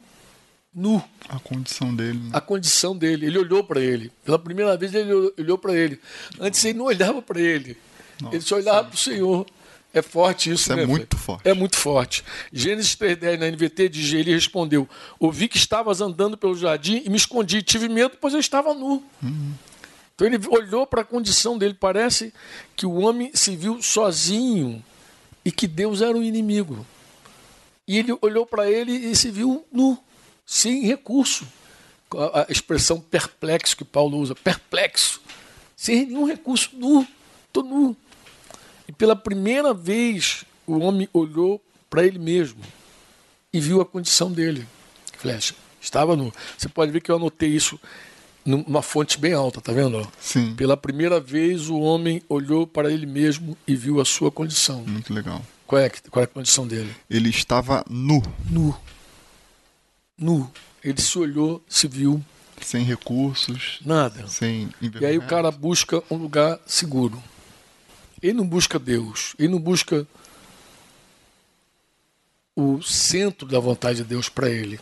nu. 0.78 1.04
A 1.28 1.40
condição 1.40 1.94
dele. 1.94 2.20
Né? 2.20 2.30
A 2.32 2.40
condição 2.40 2.96
dele. 2.96 3.26
Ele 3.26 3.40
olhou 3.40 3.64
para 3.64 3.82
ele. 3.82 4.12
Pela 4.24 4.38
primeira 4.38 4.78
vez 4.78 4.94
ele 4.94 5.12
olhou 5.38 5.58
para 5.58 5.76
ele. 5.76 6.00
Antes 6.40 6.64
ele 6.64 6.78
não 6.78 6.86
olhava 6.86 7.22
para 7.22 7.42
ele. 7.42 7.76
Nossa, 8.22 8.36
ele 8.36 8.44
só 8.44 8.56
olhava 8.56 8.84
para 8.84 8.96
o 8.96 8.98
Senhor. 8.98 9.46
É 9.94 10.02
forte 10.02 10.52
isso, 10.52 10.64
isso 10.64 10.74
é 10.74 10.76
né? 10.76 10.84
É 10.84 10.86
muito 10.86 11.18
forte. 11.18 11.50
É 11.50 11.54
muito 11.54 11.76
forte. 11.78 12.24
Gênesis 12.54 12.96
3.10 12.96 13.40
na 13.40 13.50
NVT 13.50 13.90
diz, 13.90 14.14
ele 14.14 14.32
respondeu, 14.32 14.88
ouvi 15.20 15.48
que 15.48 15.58
estavas 15.58 16.02
andando 16.02 16.38
pelo 16.38 16.56
jardim 16.56 17.02
e 17.04 17.10
me 17.10 17.18
escondi. 17.18 17.64
Tive 17.64 17.90
medo, 17.90 18.16
pois 18.22 18.34
eu 18.34 18.40
estava 18.40 18.74
nu. 18.76 19.04
Uhum. 19.24 19.54
Então 20.14 20.28
ele 20.28 20.40
olhou 20.50 20.86
para 20.86 21.02
a 21.02 21.06
condição 21.06 21.58
dele. 21.58 21.74
Parece 21.74 22.32
que 22.76 22.86
o 22.86 22.94
homem 22.94 23.32
se 23.34 23.56
viu 23.56 23.82
sozinho 23.82 24.84
e 25.44 25.52
que 25.52 25.66
Deus 25.66 26.02
era 26.02 26.16
o 26.16 26.22
inimigo. 26.22 26.86
E 27.88 27.98
ele 27.98 28.16
olhou 28.22 28.46
para 28.46 28.70
ele 28.70 28.92
e 28.92 29.16
se 29.16 29.32
viu 29.32 29.66
nu, 29.72 29.98
sem 30.48 30.84
recurso. 30.84 31.46
A 32.34 32.48
expressão 32.50 33.02
perplexo 33.02 33.76
que 33.76 33.84
Paulo 33.84 34.18
usa, 34.18 34.34
perplexo, 34.34 35.22
sem 35.76 36.06
nenhum 36.06 36.26
recurso, 36.26 36.70
nu, 36.74 37.06
estou 37.46 37.64
nu. 37.64 37.96
E 38.88 38.94
pela 38.94 39.14
primeira 39.14 39.74
vez 39.74 40.46
o 40.66 40.80
homem 40.80 41.10
olhou 41.12 41.62
para 41.90 42.06
ele 42.06 42.18
mesmo 42.18 42.62
e 43.52 43.60
viu 43.60 43.82
a 43.82 43.86
condição 43.86 44.32
dele. 44.32 44.66
Flecha, 45.18 45.54
estava 45.82 46.16
nu. 46.16 46.32
Você 46.58 46.70
pode 46.70 46.94
ver 46.94 47.02
que 47.02 47.12
eu 47.12 47.18
anotei 47.18 47.50
isso 47.50 47.78
numa 48.46 48.82
fonte 48.82 49.20
bem 49.20 49.34
alta, 49.34 49.60
tá 49.60 49.74
vendo? 49.74 50.10
Sim. 50.18 50.56
Pela 50.56 50.78
primeira 50.78 51.20
vez 51.20 51.68
o 51.70 51.78
homem 51.78 52.22
olhou 52.30 52.66
para 52.66 52.90
ele 52.90 53.06
mesmo 53.06 53.58
e 53.68 53.76
viu 53.76 54.00
a 54.00 54.06
sua 54.06 54.32
condição. 54.32 54.82
Muito 54.88 55.14
legal. 55.14 55.42
Qual 55.66 55.82
é, 55.82 55.90
qual 56.10 56.22
é 56.22 56.24
a 56.24 56.28
condição 56.28 56.66
dele? 56.66 56.96
Ele 57.10 57.30
estava 57.30 57.84
nu. 57.90 58.24
Nu. 58.50 58.74
Nu. 60.18 60.50
Ele 60.84 61.00
se 61.02 61.18
olhou, 61.18 61.64
se 61.68 61.88
viu. 61.88 62.24
Sem 62.62 62.84
recursos. 62.84 63.80
Nada. 63.86 64.28
Sem 64.28 64.70
E 64.82 65.06
aí 65.06 65.18
o 65.18 65.28
cara 65.28 65.52
busca 65.52 66.04
um 66.10 66.16
lugar 66.16 66.60
seguro. 66.66 67.22
Ele 68.22 68.34
não 68.34 68.48
busca 68.48 68.80
Deus, 68.80 69.36
ele 69.38 69.50
não 69.50 69.60
busca 69.60 70.08
o 72.56 72.82
centro 72.82 73.48
da 73.48 73.60
vontade 73.60 74.00
de 74.00 74.04
Deus 74.04 74.28
para 74.28 74.50
ele. 74.50 74.80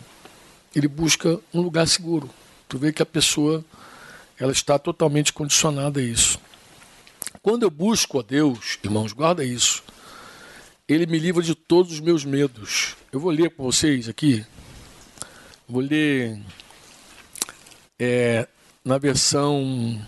Ele 0.74 0.88
busca 0.88 1.39
um 1.54 1.60
lugar 1.60 1.86
seguro. 1.88 2.30
Tu 2.70 2.77
vê 2.77 2.94
que 2.94 3.01
a 3.01 3.06
pessoa 3.06 3.63
ela 4.39 4.54
está 4.54 4.80
totalmente 4.80 5.34
condicionada 5.34 6.00
a 6.00 6.04
isso. 6.04 6.39
Quando 7.42 7.63
eu 7.63 7.70
busco 7.70 8.20
a 8.20 8.24
Deus, 8.24 8.80
irmãos, 8.84 9.12
guarda 9.12 9.44
isso. 9.44 9.84
Ele 10.88 11.06
me 11.06 11.20
livra 11.20 11.44
de 11.44 11.54
todos 11.54 11.92
os 11.92 12.00
meus 12.00 12.24
medos. 12.24 12.96
Eu 13.12 13.20
vou 13.20 13.32
ler 13.32 13.50
com 13.51 13.63
vocês 13.63 14.08
aqui. 14.08 14.46
Vou 15.67 15.81
ler 15.81 16.39
é, 18.00 18.48
na 18.84 18.98
versão 18.98 20.00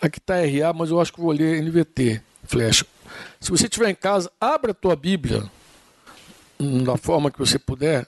Aqui 0.00 0.18
está 0.18 0.36
RA, 0.36 0.72
mas 0.72 0.88
eu 0.88 0.98
acho 0.98 1.12
que 1.12 1.20
vou 1.20 1.30
ler 1.30 1.62
NVT, 1.62 2.22
flecha. 2.44 2.86
Se 3.38 3.50
você 3.50 3.64
estiver 3.64 3.90
em 3.90 3.94
casa, 3.94 4.32
abra 4.40 4.70
a 4.70 4.74
tua 4.74 4.96
Bíblia, 4.96 5.44
da 6.58 6.96
forma 6.96 7.30
que 7.30 7.38
você 7.38 7.58
puder, 7.58 8.06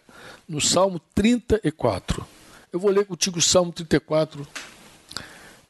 no 0.49 0.59
Salmo 0.59 0.99
34. 1.15 2.27
Eu 2.73 2.81
vou 2.81 2.91
ler 2.91 3.05
contigo 3.05 3.39
o 3.39 3.43
Salmo 3.43 3.73
34. 3.73 4.49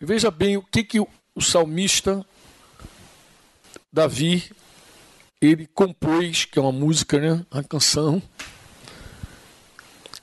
E 0.00 0.06
veja 0.06 0.30
bem 0.30 0.56
o 0.56 0.62
que, 0.62 0.84
que 0.84 1.00
o 1.00 1.40
salmista 1.40 2.24
Davi 3.92 4.48
ele 5.40 5.66
compôs, 5.66 6.44
que 6.44 6.56
é 6.56 6.62
uma 6.62 6.70
música, 6.70 7.18
né? 7.18 7.44
uma 7.50 7.64
canção, 7.64 8.22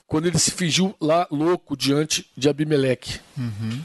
quando 0.09 0.25
ele 0.25 0.39
se 0.39 0.49
fingiu 0.49 0.95
lá 0.99 1.27
louco 1.29 1.77
diante 1.77 2.27
de 2.35 2.49
Abimeleque. 2.49 3.19
Uhum. 3.37 3.79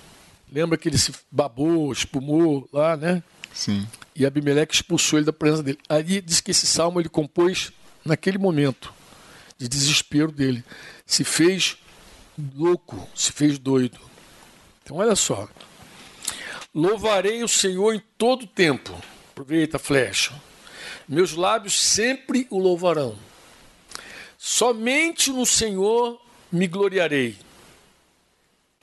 Lembra 0.51 0.79
que 0.79 0.89
ele 0.89 0.97
se 0.97 1.13
babou, 1.31 1.93
espumou 1.93 2.67
lá, 2.73 2.97
né? 2.97 3.23
Sim. 3.53 3.87
E 4.17 4.25
Abimeleque 4.25 4.75
expulsou 4.75 5.19
ele 5.19 5.27
da 5.27 5.33
presença 5.35 5.63
dele. 5.63 5.79
Ali 5.87 6.23
diz 6.23 6.41
que 6.41 6.51
esse 6.51 6.67
salmo 6.67 6.99
ele 6.99 7.11
compôs 7.11 7.73
naquele 8.03 8.39
momento 8.39 8.93
de 9.59 9.69
desespero 9.69 10.33
dele. 10.33 10.65
Se 11.05 11.25
fez 11.25 11.77
louco, 12.57 13.07
se 13.15 13.31
fez 13.31 13.59
doido. 13.59 13.99
Então 14.83 14.97
olha 14.97 15.15
só. 15.15 15.47
Louvarei 16.75 17.45
o 17.45 17.49
Senhor 17.49 17.95
em 17.95 18.03
todo 18.17 18.47
tempo. 18.47 18.99
Aproveita 19.31 19.77
a 19.77 19.81
flecha. 19.81 20.33
Meus 21.07 21.35
lábios 21.35 21.79
sempre 21.79 22.47
o 22.49 22.59
louvarão. 22.59 23.15
Somente 24.47 25.33
no 25.33 25.47
Senhor 25.47 26.21
me 26.53 26.67
gloriarei 26.67 27.35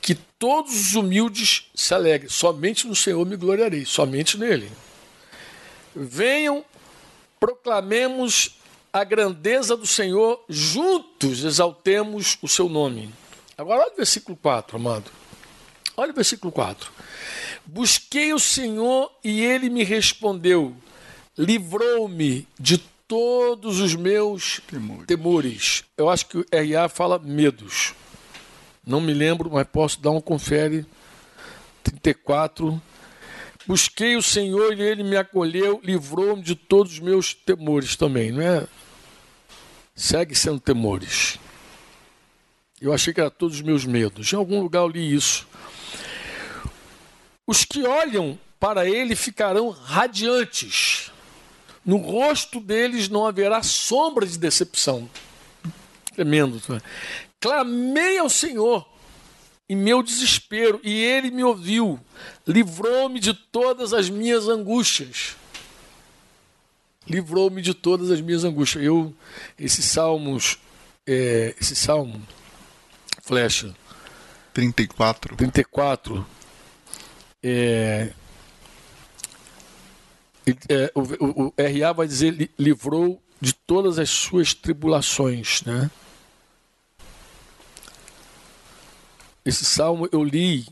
que 0.02 0.16
todos 0.16 0.74
os 0.74 0.96
humildes 0.96 1.70
se 1.76 1.94
alegrem. 1.94 2.32
Somente 2.32 2.88
no 2.88 2.96
Senhor 2.96 3.24
me 3.28 3.36
gloriarei, 3.36 3.86
somente 3.86 4.40
nele. 4.40 4.72
Venham, 5.96 6.66
proclamemos 7.40 8.58
a 8.92 9.04
grandeza 9.04 9.78
do 9.78 9.86
Senhor, 9.86 10.44
juntos 10.50 11.44
exaltemos 11.44 12.40
o 12.42 12.48
seu 12.48 12.68
nome. 12.68 13.14
Agora 13.56 13.84
olha 13.84 13.94
o 13.94 13.98
versículo 13.98 14.36
4, 14.42 14.78
amado. 14.78 15.12
Olha 15.96 16.12
o 16.12 16.16
versículo 16.16 16.52
4. 16.52 16.92
Busquei 17.68 18.34
o 18.34 18.40
Senhor 18.40 19.12
e 19.24 19.42
ele 19.44 19.70
me 19.70 19.84
respondeu, 19.84 20.76
livrou-me 21.38 22.48
de 22.60 22.80
todos 23.12 23.82
os 23.82 23.94
meus 23.94 24.62
temores. 24.66 25.06
temores. 25.06 25.84
Eu 25.98 26.10
acho 26.10 26.28
que 26.28 26.38
o 26.38 26.46
RA 26.50 26.88
fala 26.88 27.20
medos. 27.20 27.94
Não 28.88 29.02
me 29.02 29.14
lembro, 29.14 29.52
mas 29.52 29.68
posso 29.68 30.00
dar 30.00 30.12
um 30.12 30.22
confere. 30.22 30.86
34. 31.84 32.82
Busquei 33.68 34.16
o 34.16 34.22
Senhor 34.22 34.80
e 34.80 34.82
ele 34.82 35.04
me 35.04 35.18
acolheu, 35.18 35.82
livrou-me 35.84 36.42
de 36.42 36.56
todos 36.56 36.94
os 36.94 37.00
meus 37.00 37.34
temores 37.34 37.98
também, 37.98 38.32
não 38.32 38.42
é? 38.42 38.66
Segue 39.94 40.34
sendo 40.34 40.62
temores. 40.62 41.38
Eu 42.80 42.94
achei 42.94 43.14
que 43.14 43.20
era 43.20 43.30
todos 43.30 43.58
os 43.58 43.62
meus 43.62 43.84
medos. 43.84 44.32
Em 44.32 44.38
algum 44.38 44.62
lugar 44.62 44.84
eu 44.84 44.88
li 44.88 45.14
isso. 45.14 45.46
Os 47.46 47.66
que 47.66 47.86
olham 47.86 48.40
para 48.58 48.90
ele 48.90 49.18
ficarão 49.18 49.70
radiantes. 49.70 51.12
No 51.86 51.98
rosto 51.98 52.60
deles 52.60 53.10
não 53.10 53.26
haverá 53.26 53.64
sombra 53.64 54.26
de 54.26 54.38
decepção. 54.38 55.10
Tremendo. 56.14 56.62
Clamei 57.40 58.18
ao 58.20 58.30
Senhor 58.30 58.88
em 59.68 59.76
meu 59.76 60.04
desespero 60.04 60.82
e 60.84 60.94
ele 60.94 61.32
me 61.32 61.44
ouviu, 61.44 61.98
livrou-me 62.46 63.20
de 63.20 63.34
todas 63.34 63.94
as 63.94 64.10
minhas 64.10 64.48
angústias. 64.48 65.38
Livrou-me 67.08 67.62
de 67.62 67.74
todas 67.74 68.12
as 68.12 68.22
minhas 68.22 68.44
angústias. 68.44 68.84
Eu, 68.84 69.14
esses 69.58 69.86
salmos, 69.86 70.60
é, 71.08 71.56
esse 71.60 71.76
salmo, 71.76 72.22
flecha. 73.24 73.74
34. 74.54 75.36
34. 75.36 76.28
É, 77.42 78.14
é, 80.70 80.92
o, 80.96 81.02
o, 81.02 81.48
o 81.48 81.54
RA 81.58 81.94
vai 81.94 82.08
dizer 82.08 82.52
livrou 82.58 83.22
de 83.40 83.54
todas 83.54 84.00
as 84.00 84.10
suas 84.10 84.54
tribulações, 84.54 85.62
né? 85.64 85.90
Esse 89.44 89.66
salmo 89.66 90.08
eu 90.12 90.24
li 90.24 90.68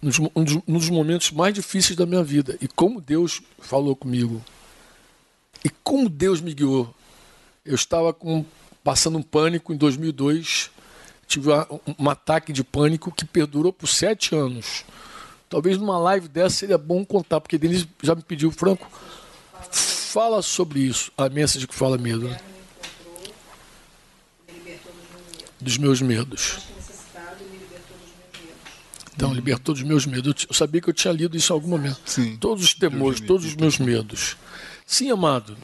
nos, 0.00 0.18
um 0.18 0.44
dos, 0.44 0.58
um 0.66 0.78
dos 0.78 0.88
momentos 0.88 1.30
mais 1.32 1.52
difíceis 1.52 1.96
da 1.96 2.06
minha 2.06 2.22
vida. 2.22 2.56
E 2.60 2.68
como 2.68 3.00
Deus 3.00 3.42
falou 3.58 3.96
comigo. 3.96 4.42
E 5.64 5.68
como 5.68 6.08
Deus 6.08 6.40
me 6.40 6.54
guiou. 6.54 6.94
Eu 7.64 7.74
estava 7.74 8.12
com, 8.12 8.44
passando 8.82 9.18
um 9.18 9.22
pânico 9.22 9.72
em 9.72 9.76
2002. 9.76 10.70
Tive 11.26 11.50
um, 11.50 11.80
um 11.98 12.10
ataque 12.10 12.52
de 12.52 12.64
pânico 12.64 13.12
que 13.12 13.24
perdurou 13.24 13.72
por 13.72 13.88
sete 13.88 14.34
anos. 14.34 14.84
Talvez 15.50 15.76
numa 15.76 15.98
live 15.98 16.28
dessa 16.28 16.56
seria 16.56 16.78
bom 16.78 17.04
contar, 17.04 17.40
porque 17.40 17.58
Denise 17.58 17.86
já 18.02 18.14
me 18.14 18.22
pediu, 18.22 18.50
Franco, 18.50 18.88
fala 19.70 20.40
sobre 20.40 20.80
isso. 20.80 21.12
A 21.18 21.28
mensagem 21.28 21.68
que 21.68 21.74
fala 21.74 21.98
mesmo. 21.98 22.28
Né? 22.28 22.40
dos 25.60 25.76
meus 25.76 26.00
medos. 26.00 26.58
Então, 29.14 29.34
libertou 29.34 29.74
dos 29.74 29.84
meus 29.84 30.06
medos. 30.06 30.46
Eu 30.48 30.54
sabia 30.54 30.80
que 30.80 30.88
eu 30.88 30.94
tinha 30.94 31.12
lido 31.12 31.36
isso 31.36 31.52
em 31.52 31.54
algum 31.54 31.68
momento. 31.68 32.00
Sim. 32.06 32.38
Todos 32.38 32.64
os 32.64 32.72
temores, 32.72 33.20
todos 33.20 33.44
os 33.44 33.54
meus 33.54 33.78
medos. 33.78 34.36
Sim, 34.86 35.10
amado. 35.10 35.56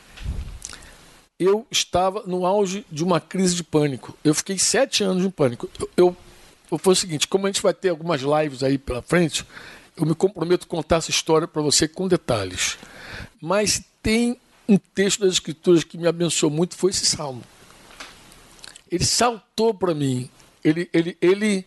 Eu 1.39 1.67
estava 1.71 2.23
no 2.27 2.45
auge 2.45 2.85
de 2.91 3.03
uma 3.03 3.19
crise 3.19 3.55
de 3.55 3.65
pânico. 3.65 4.17
Eu 4.23 4.35
fiquei 4.35 4.59
sete 4.59 5.03
anos 5.03 5.25
em 5.25 5.31
pânico. 5.31 5.71
Eu, 5.79 5.91
eu, 5.97 6.17
eu 6.71 6.79
foi 6.79 6.93
o 6.93 6.97
seguinte: 6.97 7.27
como 7.29 7.47
a 7.47 7.49
gente 7.49 7.63
vai 7.63 7.73
ter 7.73 7.89
algumas 7.89 8.21
lives 8.21 8.63
aí 8.63 8.77
pela 8.77 9.01
frente, 9.01 9.47
eu 9.97 10.05
me 10.05 10.15
comprometo 10.15 10.67
a 10.67 10.69
contar 10.69 10.97
essa 10.97 11.11
história 11.11 11.49
para 11.49 11.63
você 11.63 11.89
com 11.89 12.07
detalhes. 12.07 12.77
Mas 13.41 13.83
tem 14.03 14.39
um 14.69 14.77
texto 14.77 15.21
das 15.21 15.35
Escrituras 15.35 15.85
que 15.85 15.97
me 15.97 16.07
abençoou 16.07 16.51
muito, 16.51 16.77
foi 16.77 16.91
esse 16.91 17.07
salmo. 17.07 17.43
Ele 18.91 19.05
saltou 19.05 19.73
para 19.73 19.95
mim. 19.95 20.31
Ele, 20.63 20.89
ele, 20.93 21.17
ele 21.21 21.65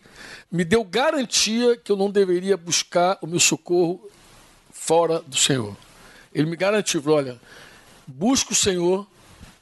me 0.50 0.64
deu 0.64 0.84
garantia 0.84 1.76
que 1.76 1.90
eu 1.90 1.96
não 1.96 2.10
deveria 2.10 2.56
buscar 2.56 3.18
o 3.22 3.26
meu 3.26 3.40
socorro 3.40 4.00
fora 4.70 5.20
do 5.20 5.36
Senhor. 5.36 5.76
Ele 6.32 6.48
me 6.48 6.56
garantiu, 6.56 7.02
olha, 7.06 7.40
busca 8.06 8.52
o 8.52 8.56
Senhor 8.56 9.06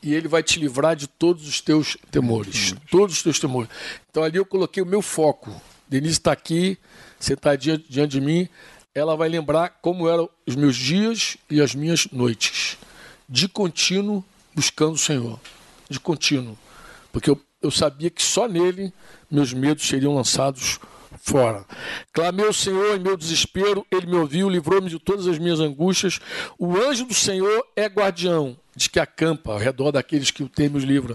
e 0.02 0.14
ele 0.14 0.28
vai 0.28 0.42
te 0.42 0.58
livrar 0.58 0.94
de 0.94 1.06
todos 1.06 1.48
os 1.48 1.60
teus 1.60 1.96
temores. 2.10 2.74
Todos 2.90 3.16
os 3.16 3.22
teus 3.22 3.38
temores. 3.38 3.70
Então 4.10 4.22
ali 4.22 4.36
eu 4.36 4.44
coloquei 4.44 4.82
o 4.82 4.86
meu 4.86 5.02
foco. 5.02 5.50
Denise 5.88 6.14
está 6.14 6.32
aqui, 6.32 6.78
sentadinha 7.18 7.78
diante 7.78 8.12
de 8.12 8.20
mim. 8.20 8.48
Ela 8.94 9.16
vai 9.16 9.28
lembrar 9.28 9.78
como 9.80 10.08
eram 10.08 10.28
os 10.46 10.56
meus 10.56 10.76
dias 10.76 11.36
e 11.50 11.60
as 11.60 11.74
minhas 11.74 12.08
noites. 12.10 12.78
De 13.28 13.48
contínuo 13.48 14.24
buscando 14.54 14.94
o 14.94 14.98
Senhor. 14.98 15.38
De 15.88 16.00
contínuo. 16.00 16.58
Porque 17.12 17.30
eu, 17.30 17.40
eu 17.62 17.70
sabia 17.70 18.10
que 18.10 18.22
só 18.22 18.48
nele 18.48 18.92
meus 19.30 19.52
medos 19.52 19.86
seriam 19.86 20.14
lançados 20.14 20.78
fora. 21.20 21.64
Clamei 22.12 22.46
ao 22.46 22.52
Senhor 22.52 22.96
em 22.96 23.00
meu 23.00 23.16
desespero, 23.16 23.86
ele 23.90 24.06
me 24.06 24.16
ouviu, 24.16 24.48
livrou-me 24.48 24.88
de 24.88 24.98
todas 24.98 25.26
as 25.26 25.38
minhas 25.38 25.60
angústias. 25.60 26.18
O 26.58 26.76
anjo 26.76 27.04
do 27.04 27.14
Senhor 27.14 27.66
é 27.76 27.86
guardião, 27.86 28.56
de 28.74 28.88
que 28.88 28.98
acampa 28.98 29.52
ao 29.52 29.58
redor 29.58 29.92
daqueles 29.92 30.30
que 30.30 30.42
o 30.42 30.48
temem 30.48 30.76
os 30.76 30.84
livra. 30.84 31.14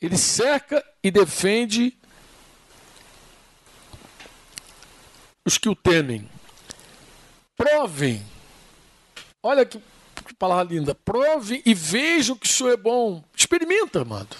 Ele 0.00 0.16
cerca 0.16 0.84
e 1.02 1.10
defende 1.10 1.96
os 5.46 5.56
que 5.56 5.68
o 5.68 5.76
temem. 5.76 6.28
Provem. 7.56 8.26
Olha 9.40 9.64
que, 9.64 9.80
que 10.26 10.34
palavra 10.34 10.74
linda. 10.74 10.94
Provem 10.94 11.62
e 11.64 11.72
vejam 11.72 12.36
que 12.36 12.46
o 12.46 12.48
Senhor 12.48 12.72
é 12.72 12.76
bom. 12.76 13.22
Experimenta, 13.34 14.02
amado. 14.02 14.36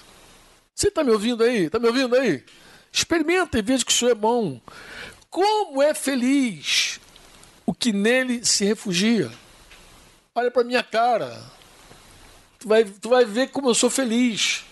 Você 0.75 0.89
está 0.89 1.05
me 1.05 1.13
ouvindo 1.13 1.45
aí? 1.45 1.67
Está 1.67 1.79
me 1.79 1.87
ouvindo 1.87 2.17
aí? 2.17 2.45
Experimenta 2.93 3.59
e 3.59 3.63
veja 3.63 3.85
que 3.85 3.93
isso 3.93 4.09
é 4.09 4.15
bom. 4.15 4.61
Como 5.31 5.81
é 5.81 5.95
feliz 5.95 7.01
o 7.65 7.73
que 7.73 7.93
nele 7.93 8.45
se 8.45 8.65
refugia. 8.65 9.31
Olha 10.35 10.51
para 10.51 10.65
minha 10.65 10.83
cara. 10.83 11.41
Tu 12.59 12.69
vai, 12.69 12.85
tu 12.85 13.09
vai 13.09 13.25
ver 13.25 13.51
como 13.51 13.71
eu 13.71 13.75
sou 13.75 13.89
feliz. 13.89 14.65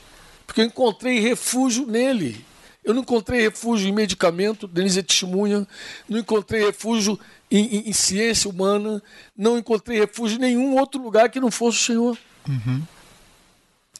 Porque 0.46 0.60
eu 0.60 0.64
encontrei 0.66 1.20
refúgio 1.20 1.86
nele. 1.86 2.44
Eu 2.84 2.92
não 2.92 3.02
encontrei 3.02 3.40
refúgio 3.40 3.88
em 3.88 3.92
medicamento, 3.92 4.68
Denise 4.68 5.00
é 5.00 5.02
testemunha. 5.02 5.66
Não 6.08 6.18
encontrei 6.18 6.66
refúgio 6.66 7.18
em, 7.50 7.64
em, 7.64 7.88
em, 7.88 7.92
ciência 7.92 8.50
humana. 8.50 9.02
Não 9.36 9.56
encontrei 9.56 9.98
refúgio 9.98 10.36
em 10.36 10.40
nenhum 10.40 10.76
outro 10.76 11.02
lugar 11.02 11.30
que 11.30 11.40
não 11.40 11.50
fosse 11.50 11.78
o 11.78 11.82
Senhor. 11.82 12.18
Uhum. 12.46 12.82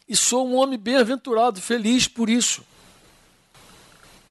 E 0.07 0.15
sou 0.15 0.47
um 0.47 0.55
homem 0.55 0.77
bem-aventurado, 0.77 1.59
feliz 1.59 2.07
por 2.07 2.29
isso 2.29 2.63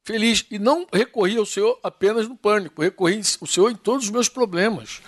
feliz. 0.04 0.44
E 0.50 0.58
não 0.58 0.86
recorri 0.92 1.36
ao 1.36 1.46
Senhor 1.46 1.78
apenas 1.82 2.28
no 2.28 2.36
pânico, 2.36 2.82
recorri 2.82 3.20
ao 3.40 3.46
Senhor 3.46 3.70
em 3.70 3.74
todos 3.74 4.04
os 4.04 4.10
meus 4.10 4.28
problemas. 4.28 5.00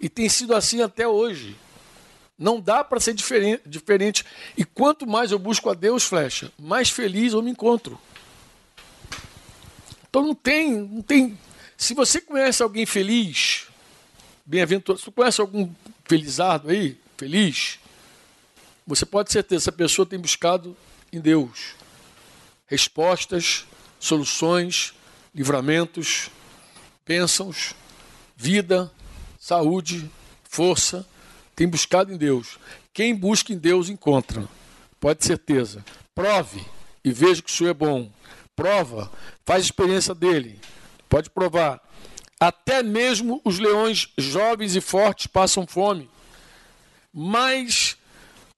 E 0.00 0.08
tem 0.08 0.28
sido 0.28 0.54
assim 0.54 0.80
até 0.80 1.06
hoje. 1.06 1.56
Não 2.38 2.60
dá 2.60 2.84
para 2.84 3.00
ser 3.00 3.14
diferente, 3.14 3.62
diferente. 3.66 4.24
E 4.56 4.64
quanto 4.64 5.06
mais 5.06 5.32
eu 5.32 5.38
busco 5.38 5.68
a 5.68 5.74
Deus, 5.74 6.04
flecha, 6.04 6.52
mais 6.58 6.90
feliz 6.90 7.32
eu 7.32 7.42
me 7.42 7.50
encontro. 7.50 7.98
Então 10.16 10.28
não 10.28 10.34
tem, 10.34 10.80
não 10.80 11.02
tem. 11.02 11.38
Se 11.76 11.92
você 11.92 12.22
conhece 12.22 12.62
alguém 12.62 12.86
feliz, 12.86 13.66
bem-aventurado, 14.46 14.98
se 14.98 15.04
você 15.04 15.10
conhece 15.10 15.40
algum 15.42 15.68
felizardo 16.06 16.70
aí, 16.70 16.98
feliz, 17.18 17.78
você 18.86 19.04
pode 19.04 19.28
ter 19.28 19.34
certeza, 19.34 19.64
essa 19.64 19.72
pessoa 19.72 20.06
tem 20.06 20.18
buscado 20.18 20.74
em 21.12 21.20
Deus 21.20 21.74
respostas 22.66 23.66
soluções, 24.00 24.94
livramentos, 25.34 26.30
bênçãos, 27.06 27.74
vida, 28.34 28.90
saúde, 29.38 30.10
força. 30.48 31.06
Tem 31.54 31.68
buscado 31.68 32.10
em 32.10 32.16
Deus. 32.16 32.58
Quem 32.94 33.14
busca 33.14 33.52
em 33.52 33.58
Deus 33.58 33.90
encontra. 33.90 34.48
Pode 34.98 35.18
ter 35.18 35.26
certeza. 35.26 35.84
Prove 36.14 36.64
e 37.04 37.12
veja 37.12 37.42
que 37.42 37.50
o 37.50 37.52
Senhor 37.52 37.70
é 37.70 37.74
bom. 37.74 38.10
Prova, 38.56 39.12
faz 39.44 39.64
experiência 39.64 40.14
dele. 40.14 40.58
Pode 41.08 41.28
provar. 41.28 41.80
Até 42.40 42.82
mesmo 42.82 43.40
os 43.44 43.58
leões 43.58 44.08
jovens 44.16 44.74
e 44.74 44.80
fortes 44.80 45.26
passam 45.26 45.66
fome. 45.66 46.10
Mas 47.12 47.96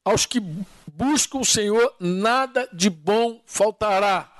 aos 0.05 0.25
que 0.25 0.41
buscam 0.87 1.39
o 1.39 1.45
Senhor, 1.45 1.95
nada 2.01 2.69
de 2.73 2.89
bom 2.89 3.43
faltará. 3.45 4.33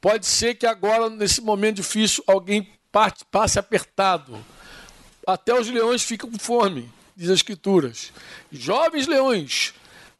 Pode 0.00 0.26
ser 0.26 0.54
que 0.56 0.66
agora, 0.66 1.08
nesse 1.08 1.40
momento 1.40 1.76
difícil, 1.76 2.22
alguém 2.26 2.70
passe 3.30 3.58
apertado. 3.58 4.38
Até 5.26 5.58
os 5.58 5.68
leões 5.68 6.02
ficam 6.02 6.30
com 6.30 6.38
fome, 6.38 6.92
diz 7.16 7.30
as 7.30 7.36
Escrituras. 7.36 8.12
Jovens 8.52 9.06
leões, 9.06 9.72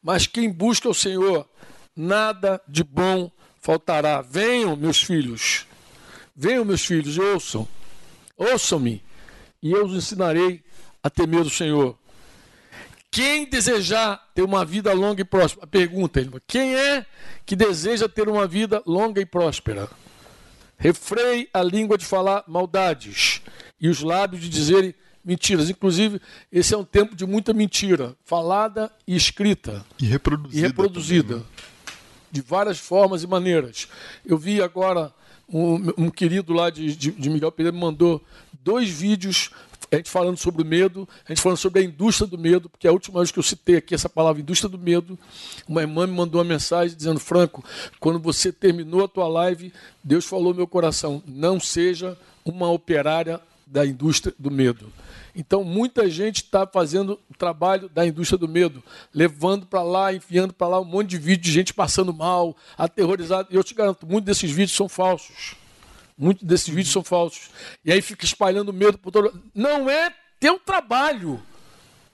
mas 0.03 0.27
quem 0.27 0.50
busca 0.50 0.88
o 0.88 0.94
Senhor, 0.94 1.46
nada 1.94 2.61
de 2.66 2.83
bom 2.83 3.31
faltará. 3.64 4.20
Venham, 4.20 4.77
meus 4.77 5.03
filhos, 5.03 5.66
venham, 6.37 6.66
meus 6.66 6.85
filhos, 6.85 7.16
e 7.16 7.20
ouçam, 7.20 7.66
ouçam-me, 8.37 9.03
e 9.62 9.72
eu 9.72 9.87
os 9.87 9.94
ensinarei 9.94 10.62
a 11.03 11.09
temer 11.09 11.40
o 11.40 11.50
Senhor. 11.50 11.98
Quem 13.11 13.48
desejar 13.48 14.20
ter 14.35 14.42
uma 14.42 14.64
vida 14.64 14.92
longa 14.92 15.22
e 15.22 15.24
próspera? 15.24 15.66
Pergunta, 15.66 16.20
irmão. 16.20 16.40
Quem 16.46 16.74
é 16.74 17.07
que 17.46 17.57
deseja 17.57 18.09
ter 18.09 18.29
uma 18.29 18.46
vida 18.46 18.83
longa 18.85 19.20
e 19.20 19.24
próspera? 19.24 19.88
Refrei 20.77 21.48
a 21.55 21.62
língua 21.62 21.96
de 21.96 22.05
falar 22.05 22.44
maldades 22.46 23.40
e 23.81 23.88
os 23.88 24.00
lábios 24.00 24.42
de 24.42 24.48
dizerem 24.48 24.94
mentiras. 25.24 25.70
Inclusive, 25.70 26.20
esse 26.50 26.74
é 26.74 26.77
um 26.77 26.85
tempo 26.85 27.14
de 27.14 27.24
muita 27.24 27.55
mentira, 27.55 28.16
falada 28.24 28.90
e 29.07 29.14
escrita. 29.14 29.87
E 29.98 30.07
reproduzida. 30.07 30.59
E 30.59 30.68
reproduzida. 30.68 31.35
Também, 31.35 31.46
né? 31.46 31.73
De 32.35 32.40
várias 32.40 32.79
formas 32.79 33.23
e 33.23 33.29
maneiras. 33.29 33.87
Eu 34.27 34.37
vi 34.37 34.61
agora 34.61 35.14
um, 35.49 36.07
um 36.07 36.11
querido 36.11 36.53
lá 36.53 36.68
de, 36.68 36.97
de, 36.97 37.12
de 37.12 37.31
Miguel 37.31 37.53
Pereira 37.53 37.73
me 37.73 37.81
mandou 37.81 38.20
dois 38.64 38.88
vídeos 38.88 39.51
a 39.92 39.97
gente 39.97 40.11
falando 40.11 40.37
sobre 40.37 40.62
o 40.62 40.64
medo, 40.64 41.09
a 41.25 41.33
gente 41.33 41.40
falando 41.40 41.59
sobre 41.59 41.81
a 41.81 41.85
indústria 41.85 42.27
do 42.27 42.37
medo, 42.37 42.68
porque 42.68 42.88
a 42.88 42.92
última 42.92 43.20
vez 43.20 43.31
que 43.31 43.38
eu 43.38 43.42
citei 43.44 43.77
aqui 43.77 43.94
essa 43.94 44.09
palavra 44.09 44.42
indústria 44.42 44.68
do 44.68 44.79
medo, 44.79 45.16
uma 45.68 45.83
irmã 45.83 46.07
me 46.07 46.12
mandou 46.14 46.40
uma 46.40 46.49
mensagem 46.49 46.97
dizendo: 46.97 47.20
Franco, 47.20 47.64
quando 48.01 48.18
você 48.18 48.51
terminou 48.51 49.05
a 49.05 49.09
tua 49.09 49.29
live, 49.29 49.73
Deus 50.03 50.25
falou 50.25 50.51
no 50.53 50.57
meu 50.57 50.66
coração: 50.66 51.23
não 51.27 51.61
seja 51.61 52.18
uma 52.44 52.68
operária 52.70 53.40
da 53.66 53.87
indústria 53.87 54.35
do 54.37 54.51
medo. 54.51 54.92
Então, 55.35 55.64
muita 55.64 56.09
gente 56.09 56.37
está 56.37 56.66
fazendo 56.66 57.20
o 57.29 57.35
trabalho 57.37 57.88
da 57.88 58.07
indústria 58.07 58.38
do 58.38 58.47
medo, 58.47 58.83
levando 59.12 59.66
para 59.66 59.83
lá, 59.83 60.12
enfiando 60.12 60.55
para 60.55 60.68
lá 60.68 60.81
um 60.81 60.85
monte 60.85 61.11
de 61.11 61.18
vídeo 61.18 61.42
de 61.42 61.53
gente 61.53 61.75
passando 61.75 62.14
mal, 62.14 62.57
aterrorizado. 62.79 63.49
E 63.51 63.57
eu 63.57 63.64
te 63.64 63.75
garanto, 63.75 64.07
muitos 64.07 64.27
desses 64.27 64.51
vídeos 64.51 64.77
são 64.77 64.88
falsos. 64.88 65.57
Muitos 66.16 66.47
desses 66.47 66.68
vídeos 66.68 66.92
são 66.92 67.03
falsos. 67.03 67.51
E 67.85 67.90
aí 67.90 68.01
fica 68.01 68.25
espalhando 68.25 68.73
medo 68.73 68.97
por 68.97 69.11
todo. 69.11 69.42
Não 69.53 69.90
é 69.90 70.14
teu 70.38 70.59
trabalho 70.59 71.42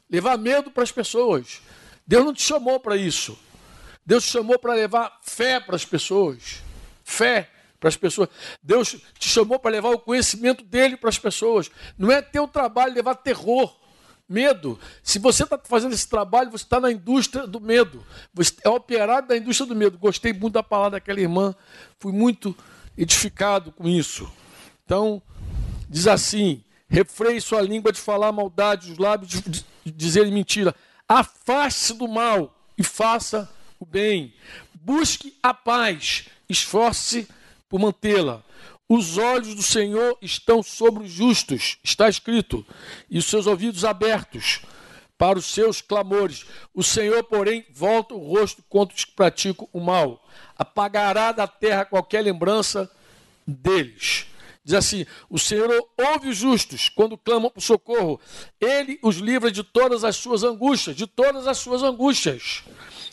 levar 0.08 0.38
medo 0.38 0.70
para 0.70 0.82
as 0.82 0.90
pessoas. 0.90 1.60
Deus 2.06 2.24
não 2.24 2.32
te 2.32 2.42
chamou 2.42 2.80
para 2.80 2.96
isso. 2.96 3.38
Deus 4.04 4.24
te 4.24 4.32
chamou 4.32 4.58
para 4.58 4.74
levar 4.74 5.18
fé 5.22 5.60
para 5.60 5.76
as 5.76 5.84
pessoas. 5.84 6.62
Fé 7.04 7.50
para 7.80 7.88
as 7.88 7.96
pessoas. 7.96 8.28
Deus 8.62 8.96
te 9.18 9.28
chamou 9.28 9.58
para 9.58 9.70
levar 9.70 9.88
o 9.88 9.98
conhecimento 9.98 10.62
dele 10.62 10.96
para 10.96 11.08
as 11.08 11.18
pessoas. 11.18 11.70
Não 11.98 12.12
é 12.12 12.20
teu 12.20 12.46
trabalho 12.46 12.94
levar 12.94 13.14
terror, 13.16 13.74
medo. 14.28 14.78
Se 15.02 15.18
você 15.18 15.42
está 15.44 15.58
fazendo 15.58 15.94
esse 15.94 16.06
trabalho, 16.06 16.50
você 16.50 16.64
está 16.64 16.78
na 16.78 16.92
indústria 16.92 17.46
do 17.46 17.58
medo. 17.58 18.06
Você 18.34 18.54
é 18.62 18.68
operário 18.68 19.26
da 19.26 19.36
indústria 19.36 19.66
do 19.66 19.74
medo. 19.74 19.98
Gostei 19.98 20.32
muito 20.32 20.54
da 20.54 20.62
palavra 20.62 20.92
daquela 20.92 21.20
irmã. 21.20 21.54
Fui 21.98 22.12
muito 22.12 22.54
edificado 22.96 23.72
com 23.72 23.88
isso. 23.88 24.30
Então, 24.84 25.22
diz 25.88 26.06
assim: 26.06 26.62
refreie 26.86 27.40
sua 27.40 27.62
língua 27.62 27.90
de 27.90 28.00
falar 28.00 28.30
maldade, 28.30 28.92
os 28.92 28.98
lábios 28.98 29.30
de, 29.30 29.64
dizer 29.86 30.30
mentira. 30.30 30.74
Afaste-se 31.08 31.94
do 31.94 32.06
mal 32.06 32.54
e 32.76 32.84
faça 32.84 33.50
o 33.80 33.86
bem. 33.86 34.34
Busque 34.74 35.36
a 35.42 35.52
paz 35.52 36.26
esforce-se 36.50 37.28
por 37.70 37.80
mantê-la. 37.80 38.44
Os 38.86 39.16
olhos 39.16 39.54
do 39.54 39.62
Senhor 39.62 40.18
estão 40.20 40.62
sobre 40.62 41.04
os 41.04 41.10
justos, 41.10 41.78
está 41.82 42.08
escrito, 42.08 42.66
e 43.08 43.16
os 43.16 43.24
seus 43.24 43.46
ouvidos 43.46 43.84
abertos 43.84 44.60
para 45.16 45.38
os 45.38 45.46
seus 45.46 45.80
clamores. 45.80 46.44
O 46.74 46.82
Senhor, 46.82 47.22
porém, 47.22 47.64
volta 47.72 48.14
o 48.14 48.18
rosto 48.18 48.64
contra 48.68 48.96
os 48.96 49.04
que 49.04 49.12
praticam 49.12 49.68
o 49.72 49.78
mal. 49.78 50.26
Apagará 50.58 51.30
da 51.30 51.46
terra 51.46 51.84
qualquer 51.84 52.22
lembrança 52.22 52.90
deles. 53.46 54.26
Diz 54.64 54.74
assim: 54.74 55.06
O 55.28 55.38
Senhor 55.38 55.70
ouve 55.96 56.28
os 56.28 56.36
justos 56.36 56.88
quando 56.88 57.16
clamam 57.16 57.50
por 57.50 57.60
socorro. 57.60 58.20
Ele 58.60 58.98
os 59.02 59.16
livra 59.16 59.52
de 59.52 59.62
todas 59.62 60.02
as 60.02 60.16
suas 60.16 60.42
angústias, 60.42 60.96
de 60.96 61.06
todas 61.06 61.46
as 61.46 61.58
suas 61.58 61.84
angústias. 61.84 62.64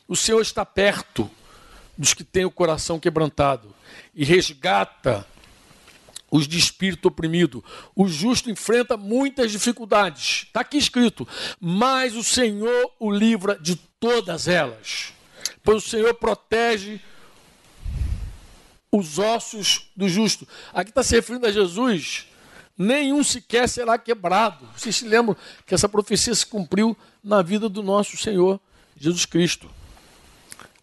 O 0.08 0.16
Senhor 0.16 0.42
está 0.42 0.66
perto 0.66 1.30
dos 1.98 2.14
que 2.14 2.24
têm 2.24 2.46
o 2.46 2.52
coração 2.52 3.00
quebrantado 3.00 3.74
e 4.14 4.24
resgata 4.24 5.26
os 6.30 6.48
de 6.48 6.58
espírito 6.58 7.08
oprimido. 7.08 7.64
O 7.96 8.08
justo 8.08 8.50
enfrenta 8.50 8.98
muitas 8.98 9.52
dificuldades. 9.52 10.44
Está 10.48 10.62
aqui 10.62 10.78
escrito: 10.78 11.28
mas 11.60 12.16
o 12.16 12.24
Senhor 12.24 12.92
o 13.00 13.12
livra 13.12 13.58
de 13.60 13.76
todas 14.00 14.48
elas. 14.48 15.14
Pois 15.64 15.86
o 15.86 15.90
Senhor 15.90 16.14
protege 16.14 17.02
os 18.92 19.20
ossos 19.20 19.90
do 19.96 20.08
justo. 20.08 20.48
Aqui 20.74 20.92
está 20.92 21.04
se 21.04 21.16
referindo 21.16 21.46
a 21.46 21.52
Jesus. 21.52 22.26
Nenhum 22.78 23.24
sequer 23.24 23.68
será 23.68 23.98
quebrado. 23.98 24.68
Vocês 24.76 24.96
se 24.96 25.08
lembram 25.08 25.36
que 25.66 25.74
essa 25.74 25.90
profecia 25.90 26.34
se 26.36 26.46
cumpriu 26.46 26.96
na 27.24 27.42
vida 27.42 27.68
do 27.68 27.82
nosso 27.82 28.16
Senhor 28.18 28.60
Jesus 28.96 29.26
Cristo. 29.26 29.70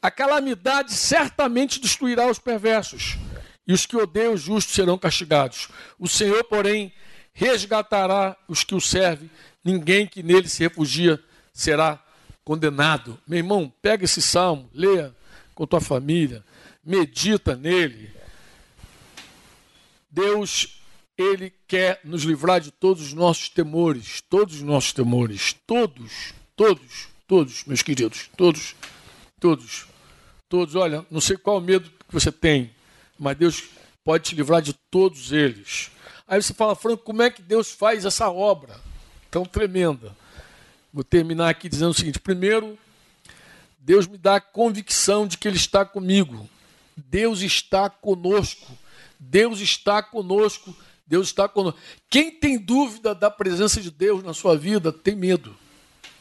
A 0.04 0.10
calamidade 0.10 0.92
certamente 0.92 1.80
destruirá 1.80 2.30
os 2.30 2.38
perversos 2.38 3.16
e 3.66 3.72
os 3.72 3.86
que 3.86 3.96
odeiam 3.96 4.34
o 4.34 4.36
justo 4.36 4.70
serão 4.70 4.98
castigados. 4.98 5.68
O 5.98 6.06
Senhor, 6.06 6.44
porém, 6.44 6.92
resgatará 7.32 8.36
os 8.46 8.62
que 8.62 8.74
o 8.74 8.82
servem, 8.82 9.30
ninguém 9.64 10.06
que 10.06 10.22
nele 10.22 10.46
se 10.46 10.62
refugia 10.62 11.18
será 11.54 11.98
condenado. 12.44 13.18
Meu 13.26 13.38
irmão, 13.38 13.72
pega 13.80 14.04
esse 14.04 14.20
salmo, 14.20 14.68
leia 14.74 15.16
com 15.54 15.66
tua 15.66 15.80
família, 15.80 16.44
medita 16.84 17.56
nele. 17.56 18.12
Deus, 20.10 20.82
ele 21.16 21.50
quer 21.66 22.00
nos 22.04 22.24
livrar 22.24 22.60
de 22.60 22.70
todos 22.70 23.02
os 23.02 23.14
nossos 23.14 23.48
temores, 23.48 24.20
todos 24.20 24.56
os 24.56 24.62
nossos 24.62 24.92
temores, 24.92 25.56
todos, 25.66 26.34
todos, 26.54 27.08
todos, 27.26 27.64
meus 27.64 27.80
queridos, 27.80 28.28
todos, 28.36 28.76
todos, 29.40 29.93
todos. 30.48 30.74
Olha, 30.74 31.04
não 31.10 31.20
sei 31.20 31.36
qual 31.36 31.60
medo 31.60 31.90
que 31.90 32.12
você 32.12 32.30
tem, 32.32 32.70
mas 33.18 33.36
Deus 33.36 33.64
pode 34.04 34.24
te 34.24 34.34
livrar 34.34 34.60
de 34.60 34.72
todos 34.90 35.32
eles. 35.32 35.90
Aí 36.26 36.42
você 36.42 36.54
fala, 36.54 36.74
Franco, 36.74 37.02
como 37.02 37.22
é 37.22 37.30
que 37.30 37.42
Deus 37.42 37.70
faz 37.70 38.04
essa 38.04 38.30
obra 38.30 38.80
tão 39.30 39.44
tremenda? 39.44 40.16
Vou 40.92 41.04
terminar 41.04 41.48
aqui 41.48 41.68
dizendo 41.68 41.90
o 41.90 41.94
seguinte: 41.94 42.20
primeiro, 42.20 42.78
Deus 43.78 44.06
me 44.06 44.16
dá 44.16 44.36
a 44.36 44.40
convicção 44.40 45.26
de 45.26 45.36
que 45.36 45.48
Ele 45.48 45.56
está 45.56 45.84
comigo. 45.84 46.48
Deus 46.96 47.40
está 47.40 47.90
conosco. 47.90 48.72
Deus 49.18 49.60
está 49.60 50.02
conosco. 50.02 50.74
Deus 51.06 51.26
está 51.26 51.48
conosco. 51.48 51.78
Quem 52.08 52.30
tem 52.30 52.58
dúvida 52.58 53.14
da 53.14 53.30
presença 53.30 53.80
de 53.80 53.90
Deus 53.90 54.22
na 54.22 54.32
sua 54.32 54.56
vida 54.56 54.92
tem 54.92 55.14
medo. 55.14 55.54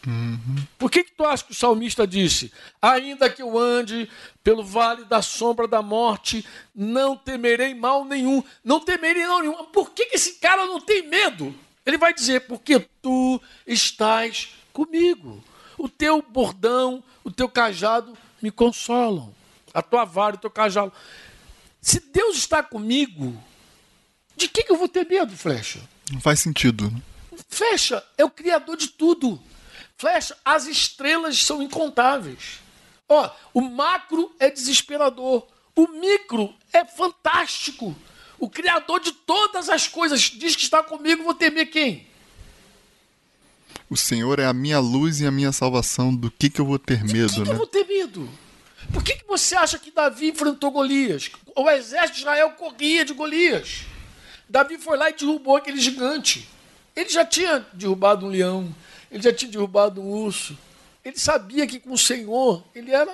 Uhum. 0.06 0.56
Por 0.78 0.92
que, 0.92 1.04
que 1.04 1.12
tu 1.12 1.24
acha 1.26 1.44
que 1.46 1.52
o 1.52 1.56
salmista 1.56 2.06
disse? 2.06 2.52
Ainda 2.82 3.30
que 3.30 3.42
eu 3.42 3.58
ande 3.58 4.10
pelo 4.44 4.64
vale 4.64 5.06
da 5.06 5.22
sombra 5.22 5.68
da 5.68 5.82
morte, 5.82 6.46
não 6.76 7.16
temerei 7.16 7.74
mal 7.74 8.04
nenhum. 8.04 8.44
Não 8.64 8.80
temerei 8.80 9.26
mal 9.26 9.40
nenhum. 9.40 9.66
Por 9.66 9.92
que, 9.92 10.08
que 10.08 10.16
esse 10.16 10.34
cara 10.36 10.66
não 10.66 10.82
tem 10.82 11.08
medo? 11.08 11.56
Ele 11.86 11.98
vai 11.98 12.14
dizer, 12.14 12.42
porque 12.48 12.80
tu 13.02 13.42
estás 13.66 14.50
comigo. 14.72 15.44
O 15.78 15.88
teu 15.88 16.22
bordão, 16.22 17.04
o 17.24 17.32
teu 17.32 17.48
cajado 17.48 18.18
me 18.42 18.52
consolam. 18.52 19.34
A 19.74 19.82
tua 19.82 20.06
vara, 20.06 20.36
o 20.36 20.40
teu 20.40 20.52
cajado. 20.52 20.92
Se 21.82 22.00
Deus 22.00 22.38
está 22.38 22.62
comigo, 22.62 23.42
de 24.36 24.48
que, 24.48 24.64
que 24.64 24.72
eu 24.72 24.78
vou 24.78 24.88
ter 24.88 25.06
medo, 25.06 25.36
Flecha? 25.36 25.80
Não 26.12 26.20
faz 26.20 26.40
sentido. 26.40 26.90
Né? 26.92 27.02
Flecha 27.50 28.04
é 28.18 28.24
o 28.24 28.30
criador 28.30 28.78
de 28.78 28.88
tudo. 28.88 29.42
Flecha, 30.04 30.36
as 30.44 30.68
estrelas 30.68 31.42
são 31.42 31.64
incontáveis. 31.64 32.60
Ó, 33.08 33.32
o 33.54 33.62
macro 33.62 34.36
é 34.38 34.50
desesperador, 34.50 35.48
o 35.74 35.88
micro 35.88 36.54
é 36.74 36.84
fantástico. 36.84 37.96
O 38.38 38.50
criador 38.50 39.00
de 39.00 39.14
todas 39.14 39.70
as 39.70 39.88
coisas 39.88 40.20
diz 40.20 40.58
que 40.58 40.64
está 40.64 40.84
comigo, 40.84 41.24
vou 41.24 41.34
temer 41.34 41.68
quem? 41.68 42.06
O 43.90 43.96
Senhor 43.96 44.40
é 44.40 44.46
a 44.46 44.52
minha 44.52 44.78
luz 44.78 45.22
e 45.22 45.26
a 45.26 45.32
minha 45.32 45.54
salvação. 45.54 46.14
Do 46.14 46.30
que, 46.30 46.50
que 46.50 46.60
eu 46.60 46.66
vou 46.66 46.78
ter 46.78 47.02
medo, 47.06 47.28
de 47.28 47.34
que 47.36 47.40
né? 47.40 47.46
Que 47.46 47.52
eu 47.52 47.56
vou 47.56 47.68
ter 47.68 47.88
medo? 47.88 48.30
Por 48.92 49.02
que, 49.02 49.16
que 49.16 49.26
você 49.26 49.56
acha 49.56 49.80
que 49.80 49.90
Davi 49.90 50.32
enfrentou 50.32 50.70
Golias? 50.70 51.32
O 51.56 51.70
exército 51.70 52.16
de 52.16 52.20
Israel 52.24 52.50
corria 52.58 53.06
de 53.06 53.14
Golias. 53.14 53.86
Davi 54.50 54.78
foi 54.78 54.98
lá 54.98 55.10
e 55.10 55.14
derrubou 55.14 55.56
aquele 55.56 55.80
gigante. 55.80 56.46
Ele 56.94 57.10
já 57.10 57.24
tinha 57.24 57.66
derrubado 57.72 58.26
um 58.26 58.30
leão, 58.30 58.76
ele 59.14 59.22
já 59.22 59.32
tinha 59.32 59.52
derrubado 59.52 60.02
um 60.02 60.10
urso. 60.10 60.58
Ele 61.06 61.18
sabia 61.20 61.68
que 61.68 61.80
com 61.80 61.94
o 61.94 61.98
Senhor 61.98 62.64
ele 62.74 62.92
era 62.92 63.14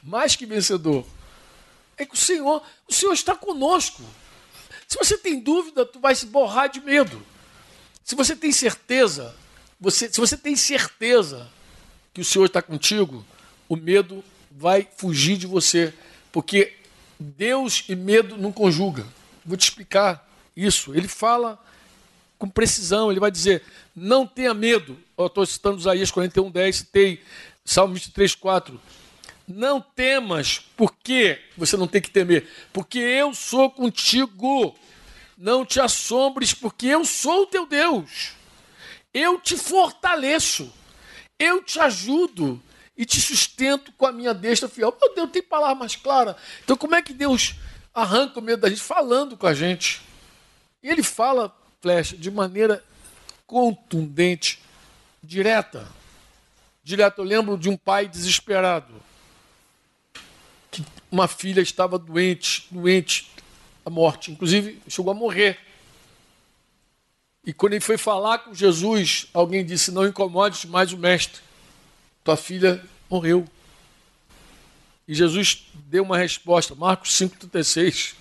mais 0.00 0.36
que 0.36 0.46
vencedor. 0.46 1.04
É 1.98 2.06
que 2.06 2.14
o 2.14 2.16
Senhor, 2.16 2.62
o 2.88 2.94
Senhor 2.94 3.12
está 3.12 3.34
conosco. 3.34 4.02
Se 4.86 4.96
você 4.96 5.18
tem 5.18 5.40
dúvida, 5.40 5.84
tu 5.84 5.98
vai 5.98 6.14
se 6.14 6.26
borrar 6.26 6.68
de 6.68 6.80
medo. 6.80 7.20
Se 8.04 8.14
você 8.14 8.36
tem 8.36 8.52
certeza, 8.52 9.34
você, 9.80 10.08
se 10.08 10.20
você 10.20 10.36
tem 10.36 10.54
certeza 10.54 11.50
que 12.14 12.20
o 12.20 12.24
Senhor 12.24 12.44
está 12.44 12.62
contigo, 12.62 13.24
o 13.68 13.74
medo 13.74 14.22
vai 14.52 14.86
fugir 14.96 15.36
de 15.36 15.48
você, 15.48 15.92
porque 16.30 16.74
Deus 17.18 17.84
e 17.88 17.96
medo 17.96 18.36
não 18.36 18.52
conjuga. 18.52 19.04
Vou 19.44 19.56
te 19.56 19.64
explicar 19.64 20.28
isso. 20.56 20.94
Ele 20.94 21.08
fala 21.08 21.60
com 22.38 22.48
precisão, 22.48 23.10
ele 23.10 23.20
vai 23.20 23.30
dizer: 23.30 23.64
não 23.94 24.26
tenha 24.26 24.54
medo. 24.54 24.96
Eu 25.20 25.26
estou 25.26 25.44
citando 25.44 25.78
Isaías 25.78 26.10
41, 26.10 26.50
10, 26.50 26.76
citei 26.76 27.22
Salmo 27.64 27.94
23, 27.94 28.34
4. 28.34 28.80
Não 29.46 29.80
temas, 29.80 30.60
por 30.76 30.94
que 30.94 31.38
você 31.56 31.76
não 31.76 31.86
tem 31.86 32.00
que 32.00 32.10
temer? 32.10 32.48
Porque 32.72 32.98
eu 32.98 33.34
sou 33.34 33.70
contigo. 33.70 34.74
Não 35.36 35.64
te 35.64 35.80
assombres, 35.80 36.54
porque 36.54 36.86
eu 36.86 37.04
sou 37.04 37.42
o 37.42 37.46
teu 37.46 37.66
Deus. 37.66 38.32
Eu 39.12 39.38
te 39.40 39.56
fortaleço. 39.56 40.72
Eu 41.38 41.62
te 41.62 41.78
ajudo 41.80 42.62
e 42.96 43.04
te 43.04 43.20
sustento 43.20 43.92
com 43.92 44.06
a 44.06 44.12
minha 44.12 44.32
destra 44.32 44.68
fiel. 44.68 44.96
Meu 45.00 45.14
Deus, 45.14 45.30
tem 45.30 45.42
palavra 45.42 45.74
mais 45.74 45.96
clara. 45.96 46.36
Então, 46.62 46.76
como 46.76 46.94
é 46.94 47.02
que 47.02 47.12
Deus 47.12 47.56
arranca 47.92 48.38
o 48.38 48.42
medo 48.42 48.60
da 48.60 48.68
gente? 48.68 48.82
Falando 48.82 49.36
com 49.36 49.46
a 49.46 49.54
gente. 49.54 50.00
E 50.82 50.88
ele 50.88 51.02
fala, 51.02 51.54
flecha, 51.80 52.16
de 52.16 52.30
maneira 52.30 52.84
contundente, 53.46 54.60
direta. 55.22 55.86
Direta. 56.82 57.20
Eu 57.20 57.24
lembro 57.24 57.58
de 57.58 57.68
um 57.68 57.76
pai 57.76 58.08
desesperado. 58.08 58.92
Que 60.70 60.84
uma 61.10 61.26
filha 61.26 61.60
estava 61.60 61.98
doente, 61.98 62.66
doente, 62.70 63.30
a 63.84 63.90
morte. 63.90 64.30
Inclusive, 64.30 64.80
chegou 64.88 65.10
a 65.10 65.14
morrer. 65.14 65.58
E 67.44 67.52
quando 67.52 67.72
ele 67.72 67.80
foi 67.80 67.96
falar 67.96 68.38
com 68.38 68.54
Jesus, 68.54 69.26
alguém 69.32 69.64
disse: 69.64 69.90
Não 69.90 70.06
incomodes 70.06 70.64
mais 70.64 70.92
o 70.92 70.98
mestre. 70.98 71.40
Tua 72.22 72.36
filha 72.36 72.84
morreu. 73.08 73.46
E 75.08 75.14
Jesus 75.14 75.66
deu 75.74 76.04
uma 76.04 76.16
resposta, 76.16 76.74
Marcos 76.74 77.10
5,36. 77.12 78.14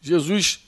Jesus 0.00 0.63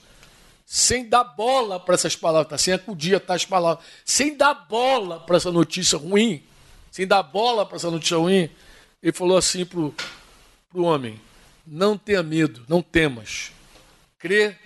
sem 0.69 1.07
dar 1.07 1.23
bola 1.23 1.79
para 1.79 1.95
essas 1.95 2.13
palavras, 2.13 2.49
tá? 2.49 2.57
sem 2.57 2.73
acudir 2.73 3.15
a 3.15 3.33
as 3.33 3.45
palavras, 3.45 3.85
sem 4.03 4.35
dar 4.35 4.53
bola 4.53 5.17
para 5.17 5.37
essa 5.37 5.49
notícia 5.49 5.97
ruim, 5.97 6.43
sem 6.91 7.07
dar 7.07 7.23
bola 7.23 7.65
para 7.65 7.77
essa 7.77 7.89
notícia 7.89 8.17
ruim, 8.17 8.49
ele 9.01 9.13
falou 9.13 9.37
assim 9.37 9.63
para 9.63 9.79
o 9.79 10.81
homem: 10.81 11.21
não 11.65 11.97
tenha 11.97 12.21
medo, 12.21 12.65
não 12.67 12.81
temas, 12.81 13.53
crê 14.19 14.57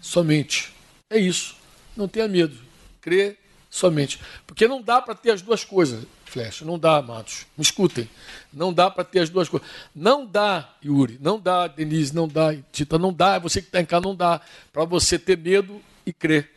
somente. 0.00 0.72
É 1.10 1.18
isso, 1.18 1.54
não 1.94 2.08
tenha 2.08 2.26
medo, 2.26 2.58
crê 3.02 3.36
somente. 3.68 4.18
Porque 4.46 4.66
não 4.66 4.80
dá 4.80 5.02
para 5.02 5.14
ter 5.14 5.32
as 5.32 5.42
duas 5.42 5.62
coisas, 5.62 6.06
Não 6.64 6.78
dá, 6.78 6.96
amados. 6.96 7.46
Me 7.56 7.62
escutem, 7.62 8.08
não 8.52 8.72
dá 8.72 8.90
para 8.90 9.04
ter 9.04 9.20
as 9.20 9.30
duas 9.30 9.48
coisas. 9.48 9.68
Não 9.94 10.26
dá, 10.26 10.68
Yuri, 10.84 11.18
não 11.20 11.38
dá, 11.38 11.66
Denise, 11.66 12.14
não 12.14 12.26
dá, 12.26 12.54
Tita, 12.72 12.98
não 12.98 13.12
dá, 13.12 13.38
você 13.38 13.60
que 13.60 13.68
está 13.68 13.80
em 13.80 13.84
casa, 13.84 14.02
não 14.02 14.14
dá 14.14 14.40
para 14.72 14.84
você 14.84 15.18
ter 15.18 15.38
medo 15.38 15.80
e 16.04 16.12
crer. 16.12 16.50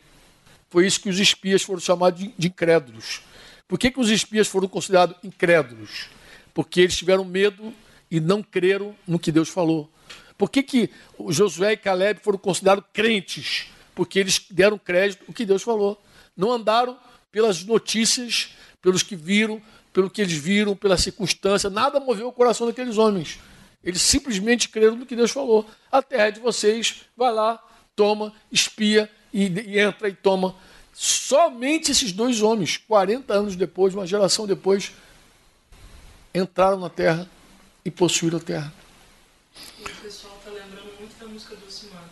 Foi 0.70 0.86
isso 0.86 1.00
que 1.00 1.08
os 1.08 1.18
espias 1.18 1.62
foram 1.62 1.80
chamados 1.80 2.20
de, 2.20 2.46
incrédulos. 2.46 3.22
Por 3.66 3.78
que, 3.78 3.90
que 3.90 4.00
os 4.00 4.10
espias 4.10 4.48
foram 4.48 4.68
considerados 4.68 5.16
incrédulos? 5.22 6.06
Porque 6.52 6.80
eles 6.80 6.96
tiveram 6.96 7.24
medo 7.24 7.72
e 8.10 8.20
não 8.20 8.42
creram 8.42 8.94
no 9.06 9.18
que 9.18 9.30
Deus 9.30 9.48
falou. 9.48 9.90
Por 10.36 10.50
que, 10.50 10.62
que 10.62 10.90
Josué 11.28 11.72
e 11.72 11.76
Caleb 11.76 12.20
foram 12.22 12.38
considerados 12.38 12.84
crentes? 12.92 13.66
Porque 13.94 14.18
eles 14.18 14.44
deram 14.50 14.78
crédito 14.78 15.24
o 15.26 15.32
que 15.32 15.44
Deus 15.44 15.62
falou. 15.62 16.00
Não 16.36 16.52
andaram 16.52 16.96
pelas 17.32 17.64
notícias, 17.64 18.50
pelos 18.80 19.02
que 19.02 19.16
viram, 19.16 19.60
pelo 19.92 20.08
que 20.08 20.22
eles 20.22 20.32
viram, 20.32 20.76
pela 20.76 20.96
circunstância. 20.96 21.68
Nada 21.68 21.98
moveu 22.00 22.28
o 22.28 22.32
coração 22.32 22.66
daqueles 22.66 22.96
homens. 22.96 23.38
Eles 23.82 24.02
simplesmente 24.02 24.68
creram 24.68 24.96
no 24.96 25.06
que 25.06 25.16
Deus 25.16 25.30
falou. 25.30 25.66
A 25.90 26.02
terra 26.02 26.28
é 26.28 26.30
de 26.30 26.40
vocês, 26.40 27.02
vai 27.16 27.32
lá, 27.32 27.62
toma, 27.94 28.32
espia 28.50 29.10
e, 29.32 29.46
e 29.46 29.78
entra 29.78 30.08
e 30.08 30.14
toma. 30.14 30.54
Somente 30.92 31.92
esses 31.92 32.12
dois 32.12 32.42
homens, 32.42 32.76
40 32.76 33.32
anos 33.32 33.56
depois, 33.56 33.94
uma 33.94 34.06
geração 34.06 34.46
depois, 34.46 34.92
entraram 36.34 36.78
na 36.78 36.90
terra 36.90 37.28
e 37.84 37.90
possuíram 37.90 38.38
a 38.38 38.40
terra. 38.40 38.74
E 39.78 39.82
o 39.82 39.94
pessoal 39.96 40.36
está 40.38 40.50
lembrando 40.50 40.92
muito 40.98 41.18
da 41.18 41.26
música 41.26 41.54
do 41.54 41.70
Simar. 41.70 42.04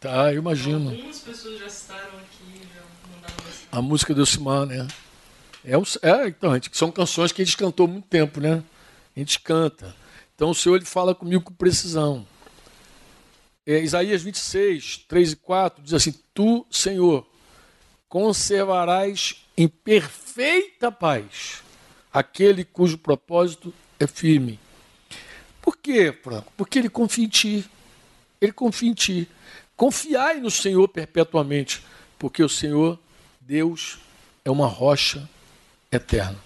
Tá, 0.00 0.32
eu 0.32 0.38
imagino. 0.38 0.90
Algumas 0.90 1.20
pessoas 1.20 1.58
já 1.60 1.68
citaram 1.68 2.18
aqui, 2.18 2.60
já 2.74 2.82
mandaram. 3.14 3.34
A 3.70 3.82
música 3.82 4.12
do 4.12 4.26
Simar, 4.26 4.66
né? 4.66 4.86
É, 5.68 5.76
um, 5.76 5.82
é, 6.00 6.28
então, 6.28 6.54
gente, 6.54 6.70
são 6.78 6.92
canções 6.92 7.32
que 7.32 7.42
a 7.42 7.44
gente 7.44 7.56
cantou 7.56 7.86
há 7.86 7.90
muito 7.90 8.06
tempo, 8.06 8.38
né? 8.38 8.62
A 9.16 9.18
gente 9.18 9.40
canta. 9.40 9.92
Então 10.32 10.50
o 10.50 10.54
Senhor 10.54 10.76
ele 10.76 10.84
fala 10.84 11.12
comigo 11.12 11.42
com 11.42 11.52
precisão. 11.52 12.24
É, 13.66 13.80
Isaías 13.80 14.22
26, 14.22 14.98
3 15.08 15.32
e 15.32 15.36
4 15.36 15.82
diz 15.82 15.92
assim: 15.92 16.14
Tu, 16.32 16.64
Senhor, 16.70 17.26
conservarás 18.08 19.44
em 19.56 19.66
perfeita 19.66 20.92
paz 20.92 21.64
aquele 22.12 22.64
cujo 22.64 22.96
propósito 22.96 23.74
é 23.98 24.06
firme. 24.06 24.60
Por 25.60 25.76
quê, 25.76 26.12
Franco? 26.22 26.52
Porque 26.56 26.78
ele 26.78 26.88
confia 26.88 27.24
em 27.24 27.28
ti. 27.28 27.68
Ele 28.40 28.52
confia 28.52 28.88
em 28.88 28.94
ti. 28.94 29.28
Confiai 29.74 30.38
no 30.38 30.50
Senhor 30.50 30.86
perpetuamente, 30.86 31.84
porque 32.20 32.40
o 32.40 32.48
Senhor, 32.48 32.96
Deus, 33.40 33.98
é 34.44 34.50
uma 34.50 34.68
rocha 34.68 35.28
eterna. 35.90 36.38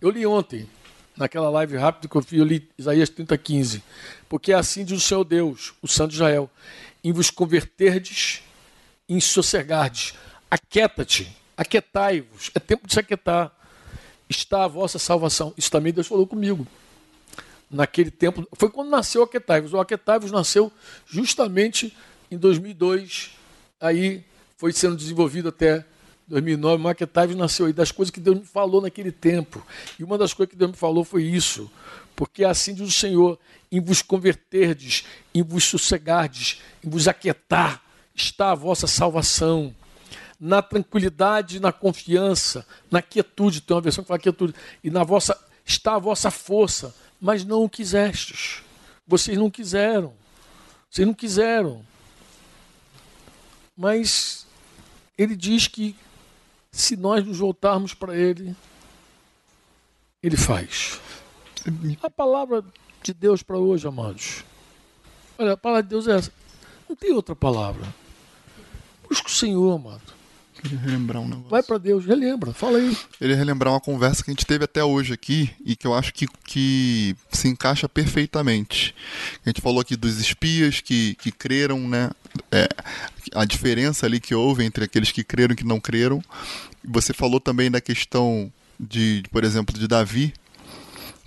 Eu 0.00 0.10
li 0.10 0.26
ontem, 0.26 0.68
naquela 1.16 1.48
live 1.48 1.76
rápida 1.76 2.08
que 2.08 2.16
eu 2.16 2.22
fiz, 2.22 2.38
eu 2.38 2.44
li 2.44 2.68
Isaías 2.76 3.08
30, 3.08 3.36
15. 3.36 3.82
Porque 4.28 4.52
é 4.52 4.54
assim 4.54 4.84
diz 4.84 4.98
o 4.98 5.00
Senhor 5.00 5.24
Deus, 5.24 5.74
o 5.80 5.88
Santo 5.88 6.14
Israel, 6.14 6.50
em 7.02 7.12
vos 7.12 7.30
converterdes, 7.30 8.42
em 9.08 9.20
sossegardes. 9.20 10.14
Aquieta-te, 10.50 11.34
aquietai-vos. 11.56 12.50
É 12.54 12.58
tempo 12.58 12.86
de 12.86 12.94
se. 12.94 13.52
Está 14.28 14.64
a 14.64 14.68
vossa 14.68 14.98
salvação. 14.98 15.54
Isso 15.56 15.70
também 15.70 15.92
Deus 15.92 16.06
falou 16.06 16.26
comigo. 16.26 16.66
Naquele 17.70 18.10
tempo, 18.10 18.46
foi 18.52 18.70
quando 18.70 18.90
nasceu 18.90 19.22
o 19.22 19.24
Aquetai-vos. 19.24 19.72
O 19.72 19.80
Aquetai-vos 19.80 20.30
nasceu 20.30 20.72
justamente 21.06 21.96
em 22.30 22.36
2002. 22.36 23.30
Aí 23.80 24.24
foi 24.56 24.72
sendo 24.72 24.96
desenvolvido 24.96 25.48
até 25.48 25.84
2009, 26.28 26.82
Maquetaives 26.82 27.36
nasceu 27.36 27.66
aí 27.66 27.72
das 27.72 27.92
coisas 27.92 28.10
que 28.10 28.20
Deus 28.20 28.38
me 28.38 28.44
falou 28.44 28.80
naquele 28.80 29.12
tempo. 29.12 29.64
E 29.98 30.04
uma 30.04 30.18
das 30.18 30.34
coisas 30.34 30.50
que 30.50 30.58
Deus 30.58 30.72
me 30.72 30.76
falou 30.76 31.04
foi 31.04 31.22
isso. 31.22 31.70
Porque 32.16 32.44
assim 32.44 32.74
diz 32.74 32.88
o 32.88 32.90
Senhor, 32.90 33.38
em 33.70 33.80
vos 33.80 34.02
converterdes, 34.02 35.04
em 35.34 35.42
vos 35.42 35.64
sossegardes, 35.64 36.62
em 36.84 36.88
vos 36.88 37.06
aquietar, 37.06 37.82
está 38.14 38.52
a 38.52 38.54
vossa 38.54 38.86
salvação. 38.86 39.74
Na 40.40 40.60
tranquilidade, 40.60 41.60
na 41.60 41.72
confiança, 41.72 42.66
na 42.90 43.00
quietude, 43.00 43.60
tem 43.60 43.74
uma 43.74 43.80
versão 43.80 44.02
que 44.02 44.08
fala 44.08 44.18
quietude, 44.18 44.54
e 44.82 44.90
na 44.90 45.04
vossa 45.04 45.38
está 45.64 45.94
a 45.94 45.98
vossa 45.98 46.30
força, 46.30 46.94
mas 47.20 47.44
não 47.44 47.64
o 47.64 47.68
quisestes. 47.68 48.62
Vocês 49.06 49.36
não 49.38 49.50
quiseram. 49.50 50.12
Vocês 50.90 51.06
não 51.06 51.14
quiseram. 51.14 51.84
Mas 53.76 54.46
ele 55.18 55.36
diz 55.36 55.66
que 55.66 55.96
se 56.76 56.94
nós 56.94 57.24
nos 57.24 57.38
voltarmos 57.38 57.94
para 57.94 58.14
Ele, 58.14 58.54
Ele 60.22 60.36
faz. 60.36 61.00
A 62.02 62.10
palavra 62.10 62.62
de 63.02 63.14
Deus 63.14 63.42
para 63.42 63.56
hoje, 63.56 63.88
amados. 63.88 64.44
Olha, 65.38 65.52
a 65.52 65.56
palavra 65.56 65.82
de 65.82 65.88
Deus 65.88 66.06
é 66.06 66.16
essa. 66.16 66.30
Não 66.86 66.94
tem 66.94 67.12
outra 67.12 67.34
palavra. 67.34 67.82
Busca 69.08 69.26
o 69.26 69.30
Senhor, 69.30 69.74
amado. 69.74 70.14
Queria 70.62 70.78
relembrar 70.78 71.22
um 71.22 71.28
negócio. 71.28 71.48
Vai 71.48 71.62
para 71.62 71.78
Deus, 71.78 72.04
relembra, 72.04 72.52
fala 72.52 72.78
aí. 72.78 72.96
Ele 73.20 73.34
relembrar 73.34 73.72
uma 73.72 73.80
conversa 73.80 74.24
que 74.24 74.30
a 74.30 74.32
gente 74.32 74.46
teve 74.46 74.64
até 74.64 74.82
hoje 74.82 75.12
aqui 75.12 75.50
e 75.64 75.76
que 75.76 75.86
eu 75.86 75.94
acho 75.94 76.12
que, 76.14 76.26
que 76.44 77.14
se 77.30 77.48
encaixa 77.48 77.88
perfeitamente. 77.88 78.94
A 79.44 79.48
gente 79.48 79.60
falou 79.60 79.80
aqui 79.80 79.96
dos 79.96 80.18
espias 80.18 80.80
que, 80.80 81.14
que 81.16 81.30
creram, 81.30 81.86
né? 81.88 82.10
É, 82.50 82.68
a 83.34 83.44
diferença 83.44 84.06
ali 84.06 84.20
que 84.20 84.34
houve 84.34 84.64
entre 84.64 84.84
aqueles 84.84 85.12
que 85.12 85.22
creram 85.22 85.52
e 85.52 85.56
que 85.56 85.64
não 85.64 85.80
creram. 85.80 86.22
Você 86.84 87.12
falou 87.12 87.40
também 87.40 87.70
da 87.70 87.80
questão 87.80 88.50
de, 88.78 89.22
por 89.30 89.44
exemplo, 89.44 89.78
de 89.78 89.86
Davi, 89.86 90.32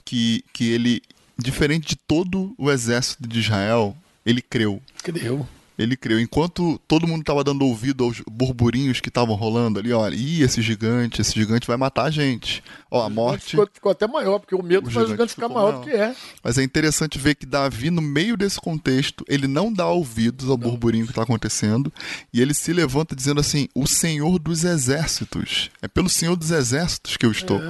que, 0.06 0.44
que 0.54 0.72
ele, 0.72 1.02
diferente 1.38 1.90
de 1.90 1.96
todo 1.96 2.54
o 2.58 2.72
exército 2.72 3.28
de 3.28 3.40
Israel, 3.40 3.96
ele 4.26 4.42
creu. 4.42 4.82
Creu. 5.04 5.48
Ele 5.80 5.96
creu. 5.96 6.20
Enquanto 6.20 6.78
todo 6.86 7.08
mundo 7.08 7.22
estava 7.22 7.42
dando 7.42 7.66
ouvido 7.66 8.04
aos 8.04 8.22
burburinhos 8.30 9.00
que 9.00 9.08
estavam 9.08 9.34
rolando 9.34 9.80
ali, 9.80 9.94
olha, 9.94 10.14
ih, 10.14 10.44
esse 10.44 10.62
gigante, 10.62 11.22
esse 11.22 11.34
gigante 11.34 11.66
vai 11.66 11.78
matar 11.78 12.04
a 12.04 12.12
gente. 12.12 12.62
Ó, 12.92 13.02
a 13.02 13.10
morte. 13.10 13.52
Ficou, 13.52 13.70
ficou 13.74 13.92
até 13.94 14.06
maior, 14.06 14.40
porque 14.40 14.54
o 14.54 14.62
medo 14.62 14.90
O 14.90 14.92
faz 14.92 15.08
o 15.08 15.12
gigante 15.12 15.34
ficar 15.34 15.48
maior 15.48 15.72
maior. 15.72 15.86
do 15.86 15.90
que 15.90 15.96
é. 15.96 16.14
Mas 16.44 16.58
é 16.58 16.64
interessante 16.64 17.18
ver 17.18 17.36
que 17.36 17.46
Davi, 17.46 17.90
no 17.90 18.02
meio 18.02 18.36
desse 18.36 18.60
contexto, 18.60 19.24
ele 19.30 19.48
não 19.48 19.72
dá 19.72 19.88
ouvidos 19.88 20.50
ao 20.50 20.58
burburinho 20.58 21.06
que 21.06 21.12
está 21.12 21.24
acontecendo 21.24 21.94
e 22.34 22.42
ele 22.42 22.54
se 22.54 22.74
levanta 22.74 23.16
dizendo 23.16 23.40
assim: 23.40 23.70
O 23.74 23.88
Senhor 23.88 24.38
dos 24.38 24.66
Exércitos. 24.66 25.72
É 25.82 25.88
pelo 25.88 26.10
Senhor 26.10 26.36
dos 26.36 26.52
Exércitos 26.52 27.16
que 27.16 27.26
eu 27.26 27.32
estou. 27.32 27.62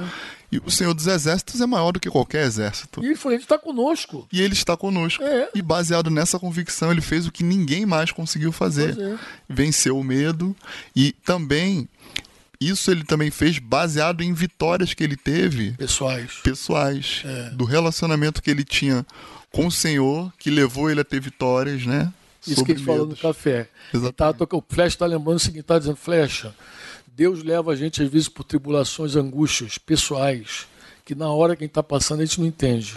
E 0.52 0.58
o 0.58 0.70
Senhor 0.70 0.92
dos 0.94 1.06
Exércitos 1.06 1.60
é 1.60 1.66
maior 1.66 1.92
do 1.92 2.00
que 2.00 2.10
qualquer 2.10 2.44
exército. 2.44 3.02
E 3.02 3.06
ele 3.06 3.14
falou: 3.16 3.34
Ele 3.34 3.42
está 3.44 3.56
conosco. 3.58 4.26
E 4.32 4.40
ele 4.42 4.54
está 4.54 4.76
conosco. 4.76 5.22
É. 5.22 5.48
E 5.54 5.62
baseado 5.62 6.10
nessa 6.10 6.38
convicção, 6.38 6.90
ele 6.90 7.00
fez 7.00 7.26
o 7.26 7.30
que 7.32 7.44
ninguém 7.44 7.86
mais 7.86 8.10
conseguiu 8.10 8.50
fazer. 8.50 8.98
É. 8.98 9.16
Venceu 9.48 9.96
o 9.98 10.02
medo. 10.02 10.56
E 10.96 11.12
também, 11.12 11.88
isso 12.60 12.90
ele 12.90 13.04
também 13.04 13.30
fez 13.30 13.58
baseado 13.60 14.22
em 14.22 14.32
vitórias 14.32 14.92
que 14.92 15.04
ele 15.04 15.16
teve 15.16 15.72
Pessoais. 15.72 16.32
pessoais. 16.42 17.22
É. 17.24 17.50
Do 17.50 17.64
relacionamento 17.64 18.42
que 18.42 18.50
ele 18.50 18.64
tinha 18.64 19.06
com 19.52 19.66
o 19.66 19.70
Senhor, 19.72 20.32
que 20.38 20.50
levou 20.50 20.90
ele 20.90 21.00
a 21.00 21.04
ter 21.04 21.20
vitórias, 21.20 21.86
né? 21.86 22.12
Isso 22.42 22.54
sobre 22.56 22.72
que 22.72 22.78
gente 22.78 22.86
falou 22.86 23.06
no 23.06 23.16
café. 23.16 23.68
Exatamente. 23.92 24.14
Tá, 24.16 24.32
tô- 24.32 24.56
o 24.58 24.64
Flecha 24.68 24.94
está 24.96 25.06
lembrando 25.06 25.36
o 25.36 25.40
seguinte: 25.40 25.60
está 25.60 25.78
dizendo, 25.78 25.96
Flecha, 25.96 26.54
Deus 27.20 27.42
leva 27.42 27.72
a 27.72 27.76
gente 27.76 28.02
às 28.02 28.08
vezes 28.08 28.30
por 28.30 28.44
tribulações, 28.44 29.14
angústias 29.14 29.76
pessoais, 29.76 30.66
que 31.04 31.14
na 31.14 31.30
hora 31.30 31.54
que 31.54 31.62
a 31.62 31.66
gente 31.66 31.72
está 31.72 31.82
passando 31.82 32.22
a 32.22 32.24
gente 32.24 32.40
não 32.40 32.46
entende. 32.46 32.96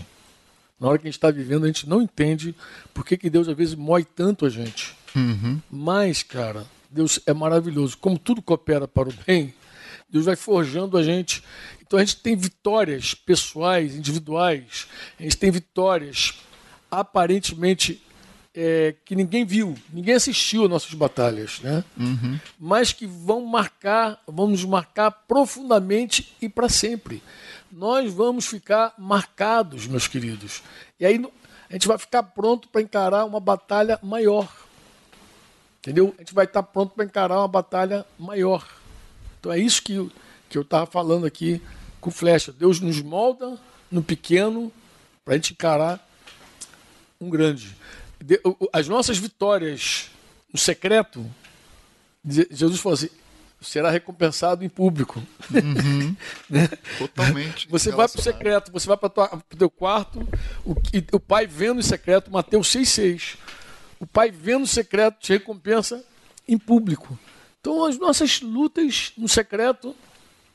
Na 0.79 0.87
hora 0.87 0.97
que 0.97 1.05
a 1.05 1.09
gente 1.11 1.17
está 1.17 1.29
vivendo, 1.29 1.65
a 1.65 1.67
gente 1.67 1.89
não 1.89 2.01
entende 2.01 2.55
por 2.93 3.05
que, 3.05 3.17
que 3.17 3.29
Deus 3.29 3.49
às 3.49 3.57
vezes 3.57 3.75
mói 3.75 4.05
tanto 4.05 4.45
a 4.45 4.49
gente. 4.49 4.95
Uhum. 5.13 5.59
Mas, 5.69 6.23
cara, 6.23 6.65
Deus 6.89 7.19
é 7.25 7.33
maravilhoso. 7.33 7.97
Como 7.97 8.17
tudo 8.17 8.41
coopera 8.41 8.87
para 8.87 9.09
o 9.09 9.13
bem, 9.27 9.53
Deus 10.09 10.23
vai 10.23 10.37
forjando 10.37 10.97
a 10.97 11.03
gente. 11.03 11.43
Então 11.81 11.99
a 11.99 12.05
gente 12.05 12.15
tem 12.21 12.33
vitórias 12.33 13.13
pessoais, 13.13 13.93
individuais, 13.93 14.87
a 15.19 15.23
gente 15.23 15.35
tem 15.35 15.51
vitórias 15.51 16.39
aparentemente 16.89 18.01
é, 18.55 18.93
que 19.03 19.15
ninguém 19.15 19.43
viu, 19.45 19.75
ninguém 19.91 20.13
assistiu 20.15 20.63
às 20.65 20.69
nossas 20.69 20.93
batalhas, 20.93 21.59
né? 21.61 21.83
mas 22.59 22.91
que 22.93 23.05
vão 23.07 23.45
marcar, 23.45 24.21
vão 24.27 24.47
nos 24.47 24.63
marcar 24.63 25.09
profundamente 25.11 26.35
e 26.41 26.47
para 26.47 26.69
sempre. 26.69 27.21
Nós 27.71 28.13
vamos 28.13 28.45
ficar 28.45 28.93
marcados, 28.97 29.87
meus 29.87 30.07
queridos. 30.07 30.61
E 30.99 31.05
aí 31.05 31.25
a 31.69 31.73
gente 31.73 31.87
vai 31.87 31.97
ficar 31.97 32.21
pronto 32.21 32.67
para 32.67 32.81
encarar 32.81 33.25
uma 33.25 33.39
batalha 33.39 33.97
maior. 34.03 34.47
Entendeu? 35.79 36.13
A 36.17 36.21
gente 36.21 36.33
vai 36.33 36.45
estar 36.45 36.63
pronto 36.63 36.93
para 36.95 37.03
encarar 37.05 37.39
uma 37.39 37.47
batalha 37.47 38.05
maior. 38.17 38.65
Então 39.39 39.51
é 39.51 39.57
isso 39.59 39.81
que, 39.81 39.95
eu- 39.95 40.11
que 40.49 40.57
eu 40.57 40.61
estava 40.61 40.85
falando 40.85 41.25
aqui 41.25 41.61
com 41.99 42.11
flecha. 42.11 42.51
Deus 42.53 42.79
nos 42.79 43.01
molda 43.01 43.57
no 43.91 44.01
pequeno 44.03 44.71
para 45.25 45.33
a 45.33 45.37
gente 45.37 45.53
encarar 45.53 45.99
um 47.19 47.29
grande. 47.29 47.75
O- 48.43 48.49
o- 48.65 48.69
As 48.71 48.87
nossas 48.87 49.17
vitórias 49.17 50.09
no 50.51 50.59
secreto, 50.59 51.25
Je- 52.25 52.47
Jesus 52.51 52.79
falou 52.79 52.93
assim, 52.93 53.09
será 53.61 53.89
recompensado 53.89 54.63
em 54.63 54.69
público. 54.69 55.21
Totalmente. 56.97 57.67
Você 57.69 57.91
vai 57.91 58.07
para 58.07 58.19
o 58.19 58.23
secreto, 58.23 58.71
você 58.71 58.87
vai 58.87 58.97
para 58.97 59.11
o 59.35 59.57
teu 59.57 59.69
quarto, 59.69 60.25
o, 60.65 60.75
que- 60.75 61.05
o 61.11 61.19
pai 61.19 61.45
vendo 61.47 61.79
em 61.79 61.83
secreto, 61.83 62.31
Mateus 62.31 62.67
6,6. 62.69 63.37
O 63.99 64.05
pai 64.07 64.31
vendo 64.31 64.63
em 64.63 64.67
secreto 64.67 65.17
te 65.19 65.33
recompensa 65.33 66.03
em 66.47 66.57
público. 66.57 67.17
Então 67.61 67.85
as 67.85 67.97
nossas 67.97 68.41
lutas 68.41 69.13
no 69.17 69.27
secreto 69.29 69.95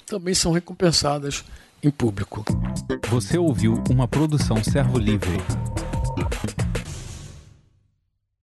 também 0.07 0.35
são 0.35 0.52
recompensadas 0.52 1.44
em 1.83 1.90
público. 1.90 2.44
Você 3.09 3.38
ouviu 3.38 3.83
uma 3.90 4.07
produção 4.07 4.62
Servo 4.62 4.98
Livre. 4.98 5.38